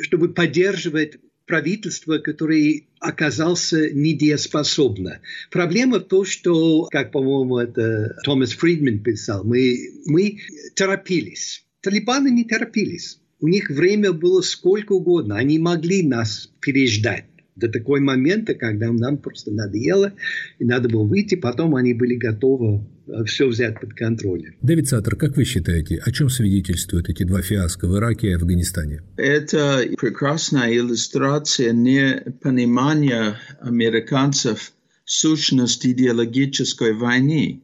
чтобы 0.02 0.34
поддерживать 0.34 1.18
правительство, 1.46 2.18
которое 2.18 2.84
оказался 3.00 3.92
недееспособно. 3.92 5.22
Проблема 5.50 6.00
в 6.00 6.04
том, 6.04 6.26
что, 6.26 6.88
как, 6.92 7.12
по-моему, 7.12 7.58
это 7.58 8.16
Томас 8.24 8.52
Фридман 8.52 9.00
писал, 9.00 9.44
мы, 9.44 9.78
мы 10.06 10.40
торопились. 10.76 11.66
Талибаны 11.82 12.30
не 12.30 12.44
торопились. 12.44 13.20
У 13.40 13.48
них 13.48 13.70
время 13.70 14.14
было 14.14 14.42
сколько 14.42 14.94
угодно. 14.94 15.38
Они 15.38 15.58
могли 15.58 16.04
нас 16.04 16.52
переждать 16.62 17.26
до 17.56 17.68
такой 17.68 18.00
момента, 18.00 18.54
когда 18.54 18.92
нам 18.92 19.18
просто 19.18 19.52
надоело, 19.52 20.14
и 20.60 20.66
надо 20.66 20.90
было 20.90 21.04
выйти, 21.04 21.36
потом 21.36 21.76
они 21.76 21.94
были 21.94 22.16
готовы 22.16 22.86
э, 23.08 23.24
все 23.26 23.48
взять 23.48 23.80
под 23.80 23.94
контроль. 23.94 24.56
Дэвид 24.62 24.88
Саттер, 24.88 25.16
как 25.16 25.36
вы 25.36 25.44
считаете, 25.44 26.02
о 26.04 26.12
чем 26.12 26.30
свидетельствуют 26.30 27.10
эти 27.10 27.24
два 27.24 27.42
фиаско 27.42 27.88
в 27.88 27.98
Ираке 27.98 28.30
и 28.30 28.34
Афганистане? 28.34 29.02
Это 29.18 29.84
прекрасная 30.00 30.74
иллюстрация 30.74 31.74
непонимания 31.74 33.36
американцев 33.60 34.72
сущности 35.06 35.88
идеологической 35.88 36.94
войны. 36.94 37.64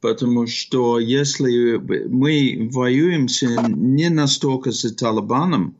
Потому 0.00 0.46
что 0.46 0.98
если 0.98 1.78
мы 2.08 2.68
воюемся 2.70 3.48
не 3.74 4.10
настолько 4.10 4.70
с 4.70 4.82
Талибаном, 4.92 5.78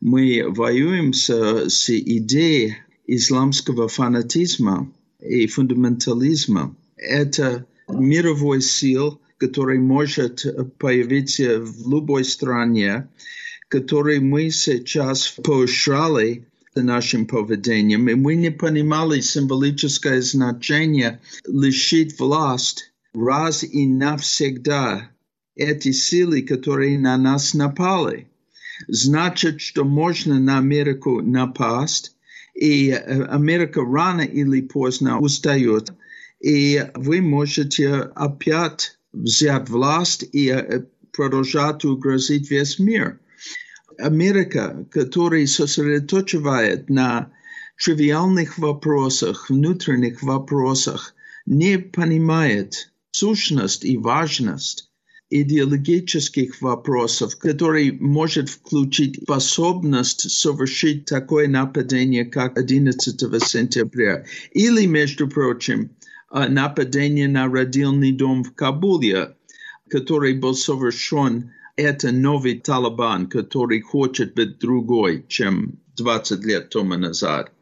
мы 0.00 0.44
воюем 0.48 1.12
с, 1.12 1.28
с 1.68 1.90
идеей 1.90 2.76
исламского 3.06 3.88
фанатизма 3.88 4.92
и 5.20 5.46
фундаментализма. 5.46 6.74
Это 6.96 7.66
мировой 7.88 8.60
сил, 8.62 9.20
который 9.38 9.78
может 9.78 10.44
появиться 10.78 11.60
в 11.60 11.88
любой 11.90 12.24
стране, 12.24 13.08
который 13.68 14.20
мы 14.20 14.50
сейчас 14.50 15.28
поощряли 15.42 16.46
нашим 16.74 17.26
поведением, 17.26 18.08
и 18.08 18.14
мы 18.14 18.34
не 18.34 18.50
понимали 18.50 19.20
символическое 19.20 20.20
значение 20.20 21.20
лишить 21.46 22.18
власть 22.18 22.92
раз 23.14 23.64
и 23.64 23.86
навсегда 23.86 25.10
эти 25.54 25.92
силы, 25.92 26.42
которые 26.42 26.98
на 26.98 27.16
нас 27.16 27.54
напали. 27.54 28.28
Значит, 28.88 29.60
что 29.60 29.84
можно 29.84 30.38
на 30.38 30.58
Америку 30.58 31.20
напасть, 31.22 32.14
и 32.54 32.90
Америка 32.90 33.82
рано 33.82 34.22
или 34.22 34.62
поздно 34.62 35.18
устает, 35.18 35.92
и 36.40 36.84
вы 36.94 37.20
можете 37.20 37.90
опять 38.14 38.98
взять 39.12 39.68
власть 39.68 40.24
и 40.32 40.54
продолжать 41.12 41.84
угрозить 41.84 42.50
весь 42.50 42.78
мир. 42.78 43.18
Америка, 43.98 44.86
которая 44.90 45.46
сосредоточивает 45.46 46.90
на 46.90 47.32
тривиальных 47.78 48.58
вопросах, 48.58 49.48
внутренних 49.48 50.22
вопросах, 50.22 51.14
не 51.46 51.78
понимает 51.78 52.92
сущность 53.10 53.84
и 53.84 53.96
важность 53.96 54.85
идеологических 55.28 56.62
вопросов, 56.62 57.36
который 57.36 57.90
может 57.92 58.48
включить 58.48 59.22
способность 59.22 60.30
совершить 60.30 61.04
такое 61.06 61.48
нападение, 61.48 62.24
как 62.24 62.56
11 62.58 63.20
сентября. 63.42 64.24
Или, 64.52 64.86
между 64.86 65.28
прочим, 65.28 65.90
нападение 66.30 67.28
на 67.28 67.48
родильный 67.48 68.12
дом 68.12 68.44
в 68.44 68.54
Кабуле, 68.54 69.36
который 69.88 70.34
был 70.34 70.54
совершен 70.54 71.50
это 71.76 72.12
новый 72.12 72.58
Талибан, 72.58 73.28
который 73.28 73.80
хочет 73.80 74.34
быть 74.34 74.58
другой, 74.58 75.24
чем 75.28 75.80
20 75.96 76.44
лет 76.44 76.70
тому 76.70 76.94
назад. 76.94 77.52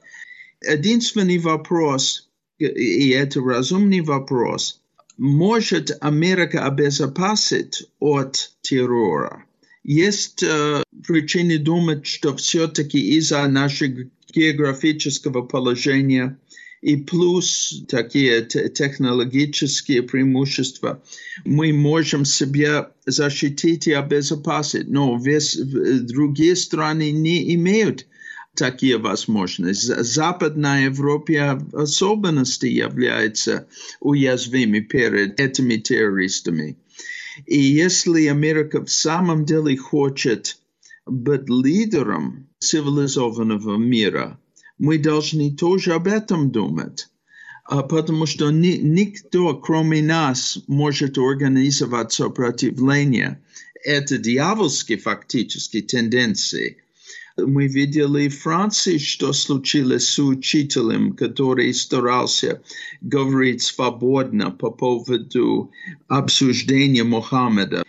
Единственный 0.62 1.38
вопрос, 1.38 2.30
и 2.58 3.10
это 3.10 3.40
разумный 3.40 4.00
вопрос, 4.00 4.80
может 5.16 5.96
Америка 6.00 6.66
обезопасить 6.66 7.86
от 8.00 8.52
террора. 8.62 9.44
Есть 9.84 10.42
э, 10.42 10.82
причины 11.06 11.58
думать, 11.58 12.06
что 12.06 12.34
все-таки 12.36 12.98
из-за 13.16 13.46
нашего 13.46 14.04
географического 14.32 15.42
положения 15.42 16.38
и 16.84 16.96
плюс 16.96 17.82
такие 17.88 18.42
технологические 18.42 20.02
преимущества, 20.02 21.02
мы 21.46 21.72
можем 21.72 22.26
себя 22.26 22.90
защитить 23.06 23.86
и 23.86 23.92
обезопасить, 23.92 24.88
но 24.88 25.18
весь, 25.18 25.56
другие 25.56 26.54
страны 26.56 27.10
не 27.10 27.54
имеют 27.54 28.06
такие 28.54 28.98
возможности. 28.98 30.02
Западная 30.02 30.86
Европа 30.86 31.60
в 31.60 31.76
особенности 31.76 32.66
является 32.66 33.66
уязвимой 34.00 34.80
перед 34.80 35.38
этими 35.40 35.76
террористами. 35.76 36.76
И 37.46 37.58
если 37.58 38.26
Америка 38.26 38.84
в 38.84 38.90
самом 38.90 39.44
деле 39.44 39.76
хочет 39.76 40.58
быть 41.06 41.48
лидером 41.48 42.48
цивилизованного 42.58 43.76
мира, 43.76 44.38
мы 44.78 44.98
должны 44.98 45.54
тоже 45.54 45.92
об 45.92 46.06
этом 46.06 46.50
думать. 46.50 47.08
Потому 47.68 48.26
что 48.26 48.50
ни, 48.50 48.76
никто, 48.76 49.54
кроме 49.56 50.02
нас, 50.02 50.58
может 50.66 51.16
организовать 51.18 52.12
сопротивление. 52.12 53.42
Это 53.82 54.18
дьявольские 54.18 54.98
фактически 54.98 55.80
тенденции– 55.80 56.78
Мы 57.36 57.66
видели 57.66 58.28
в 58.28 58.38
Франции, 58.42 58.98
что 58.98 59.32
случилось 59.32 60.06
с 60.06 60.20
учителем, 60.20 61.14
который 61.14 61.74
старался 61.74 62.62
говорить 63.00 63.62
свободно 63.62 64.52
по 64.52 64.70
поводу 64.70 65.72
обсуждения 66.06 67.02
Мухаммеда. 67.02 67.84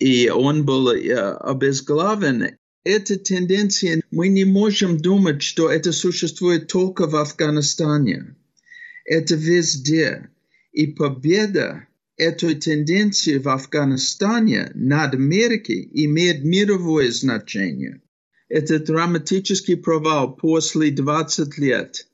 И 0.00 0.28
он 0.28 0.64
был 0.64 0.90
э, 0.90 1.14
обезглавлен. 1.14 2.56
Эта 2.82 3.16
тенденция, 3.18 4.02
мы 4.10 4.28
не 4.28 4.44
можем 4.44 4.98
думать, 4.98 5.42
что 5.42 5.70
это 5.70 5.92
существует 5.92 6.66
только 6.66 7.06
в 7.06 7.14
Афганистане. 7.14 8.34
Это 9.04 9.36
везде. 9.36 10.28
И 10.72 10.88
победа 10.88 11.86
этой 12.16 12.56
тенденции 12.56 13.38
в 13.38 13.48
Афганистане 13.48 14.72
над 14.74 15.14
Америкой 15.14 15.88
имеет 15.92 16.42
мировое 16.42 17.12
значение. 17.12 18.00
Это 18.48 18.78
драматический 18.78 19.76
провал 19.76 20.34
после 20.34 20.90
20 20.90 21.58
лет. 21.58 22.06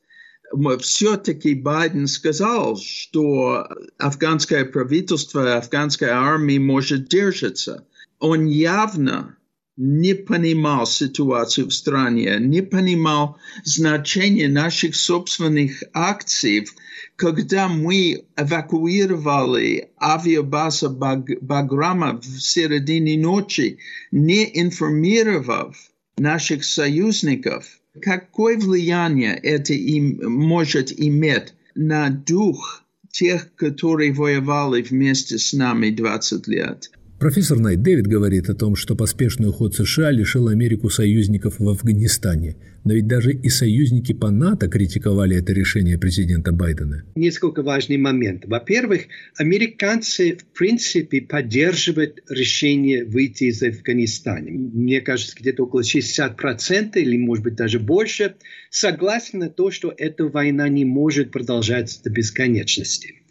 Все-таки 0.80 1.54
Байден 1.54 2.06
сказал, 2.06 2.76
что 2.76 3.68
афганское 3.98 4.64
правительство, 4.64 5.56
афганская 5.56 6.12
армия 6.12 6.58
может 6.58 7.08
держаться. 7.08 7.86
Он 8.18 8.46
явно 8.46 9.36
не 9.76 10.14
понимал 10.14 10.86
ситуацию 10.86 11.68
в 11.68 11.74
стране, 11.74 12.36
не 12.40 12.62
понимал 12.62 13.38
значение 13.64 14.48
наших 14.48 14.94
собственных 14.94 15.82
акций, 15.92 16.68
когда 17.16 17.68
мы 17.68 18.24
эвакуировали 18.36 19.90
авиабазу 20.00 20.90
Баграма 20.90 22.20
в 22.20 22.40
середине 22.40 23.18
ночи, 23.18 23.78
не 24.12 24.60
информировав 24.60 25.76
наших 26.16 26.64
союзников, 26.64 27.80
какое 28.00 28.58
влияние 28.58 29.34
это 29.34 29.72
им 29.72 30.20
может 30.24 30.92
иметь 30.98 31.54
на 31.74 32.10
дух 32.10 32.82
тех, 33.10 33.54
которые 33.54 34.12
воевали 34.12 34.82
вместе 34.82 35.38
с 35.38 35.52
нами 35.52 35.90
20 35.90 36.48
лет. 36.48 36.90
Профессор 37.24 37.58
Найт 37.58 37.80
Дэвид 37.80 38.06
говорит 38.06 38.50
о 38.50 38.54
том, 38.54 38.76
что 38.76 38.94
поспешный 38.94 39.48
уход 39.48 39.74
США 39.74 40.10
лишил 40.10 40.48
Америку 40.48 40.90
союзников 40.90 41.58
в 41.58 41.66
Афганистане. 41.66 42.56
Но 42.84 42.92
ведь 42.92 43.06
даже 43.06 43.32
и 43.32 43.48
союзники 43.48 44.12
по 44.12 44.30
НАТО 44.30 44.68
критиковали 44.68 45.38
это 45.38 45.54
решение 45.54 45.96
президента 45.96 46.52
Байдена. 46.52 47.02
Несколько 47.14 47.62
важный 47.62 47.96
момент. 47.96 48.44
Во-первых, 48.44 49.04
американцы 49.38 50.36
в 50.36 50.44
принципе 50.58 51.22
поддерживают 51.22 52.22
решение 52.28 53.06
выйти 53.06 53.44
из 53.44 53.62
Афганистана. 53.62 54.50
Мне 54.50 55.00
кажется, 55.00 55.34
где-то 55.40 55.62
около 55.62 55.80
60% 55.80 56.96
или, 56.96 57.16
может 57.16 57.42
быть, 57.42 57.54
даже 57.54 57.80
больше 57.80 58.34
согласны 58.68 59.38
на 59.38 59.48
то, 59.48 59.70
что 59.70 59.94
эта 59.96 60.26
война 60.26 60.68
не 60.68 60.84
может 60.84 61.30
продолжаться 61.30 62.02
до 62.02 62.10
бесконечности. 62.10 63.23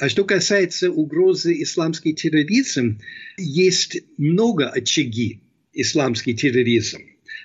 А 0.00 0.08
что 0.08 0.24
касается 0.24 0.90
угрозы 0.90 1.60
исламский 1.62 2.14
терроризм, 2.14 3.00
есть 3.36 4.02
много 4.16 4.68
очаги 4.68 5.40
исламский 5.72 6.34
терроризм. 6.34 6.98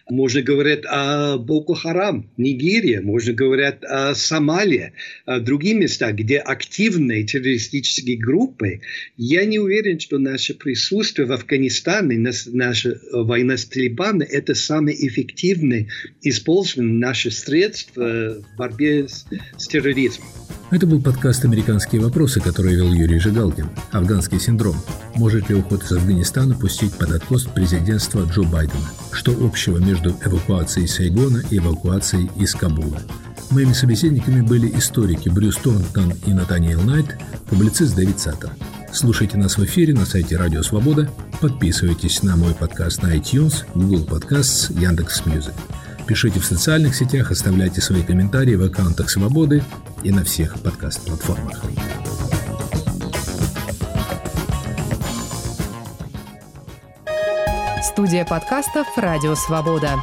Можно 0.10 0.42
говорить 0.42 0.82
о 0.86 1.38
Боку 1.38 1.76
Харам, 1.76 2.30
Нигерия, 2.36 3.02
можно 3.02 3.32
говорить 3.32 3.84
о 3.84 4.14
Сомалии, 4.14 4.92
о 5.26 5.40
других 5.40 5.76
местах, 5.76 6.16
где 6.16 6.40
активные 6.40 7.24
террористические 7.24 8.18
группы. 8.18 8.82
Я 9.16 9.46
не 9.46 9.60
уверен, 9.60 10.00
что 10.00 10.20
наше 10.20 10.56
присутствие 10.56 11.26
в 11.26 11.32
Афганистане, 11.32 12.18
наша 12.48 13.00
война 13.14 13.56
с 13.56 13.66
Талибаном– 13.66 14.28
это 14.30 14.56
самое 14.56 15.08
эффективное 15.08 15.88
использование 16.22 16.94
наших 16.96 17.34
средств 17.34 17.96
в 17.96 18.44
борьбе 18.58 19.08
с 19.08 19.68
терроризмом. 19.68 20.28
Это 20.74 20.88
был 20.88 21.00
подкаст 21.00 21.46
«Американские 21.46 22.02
вопросы», 22.02 22.42
который 22.42 22.74
вел 22.74 22.92
Юрий 22.92 23.20
Жигалкин. 23.20 23.70
«Афганский 23.92 24.40
синдром. 24.40 24.76
Может 25.14 25.48
ли 25.48 25.54
уход 25.54 25.84
из 25.84 25.92
Афганистана 25.92 26.56
пустить 26.56 26.96
под 26.96 27.12
откос 27.12 27.44
президентства 27.44 28.28
Джо 28.28 28.42
Байдена? 28.42 28.90
Что 29.12 29.34
общего 29.40 29.78
между 29.78 30.16
эвакуацией 30.26 30.88
Сайгона 30.88 31.44
и 31.52 31.60
эвакуацией 31.60 32.32
из 32.38 32.56
Кабула?» 32.56 33.00
Моими 33.52 33.74
собеседниками 33.74 34.42
были 34.42 34.68
историки 34.76 35.30
Брюс 35.30 35.58
Торнтон 35.58 36.12
и 36.26 36.34
Натаниэл 36.34 36.82
Найт, 36.82 37.20
публицист 37.52 37.96
Дэвид 37.96 38.20
Саттер. 38.20 38.50
Слушайте 38.92 39.38
нас 39.38 39.60
в 39.60 39.66
эфире 39.66 39.94
на 39.94 40.08
сайте 40.08 40.38
Радио 40.38 40.64
Свобода, 40.64 41.08
подписывайтесь 41.40 42.24
на 42.24 42.36
мой 42.36 42.56
подкаст 42.56 43.04
на 43.04 43.16
iTunes, 43.16 43.64
Google 43.76 44.08
Podcasts, 44.08 44.74
Яндекс.Мьюзик. 44.82 45.54
Пишите 46.08 46.40
в 46.40 46.46
социальных 46.46 46.96
сетях, 46.96 47.32
оставляйте 47.32 47.82
свои 47.82 48.04
комментарии 48.04 48.56
в 48.56 48.64
аккаунтах 48.64 49.10
Свободы 49.10 49.64
и 50.04 50.12
на 50.12 50.24
всех 50.24 50.60
подкаст-платформах. 50.60 51.62
Студия 57.82 58.26
подкастов 58.26 58.88
«Радио 58.98 59.36
Свобода». 59.36 60.00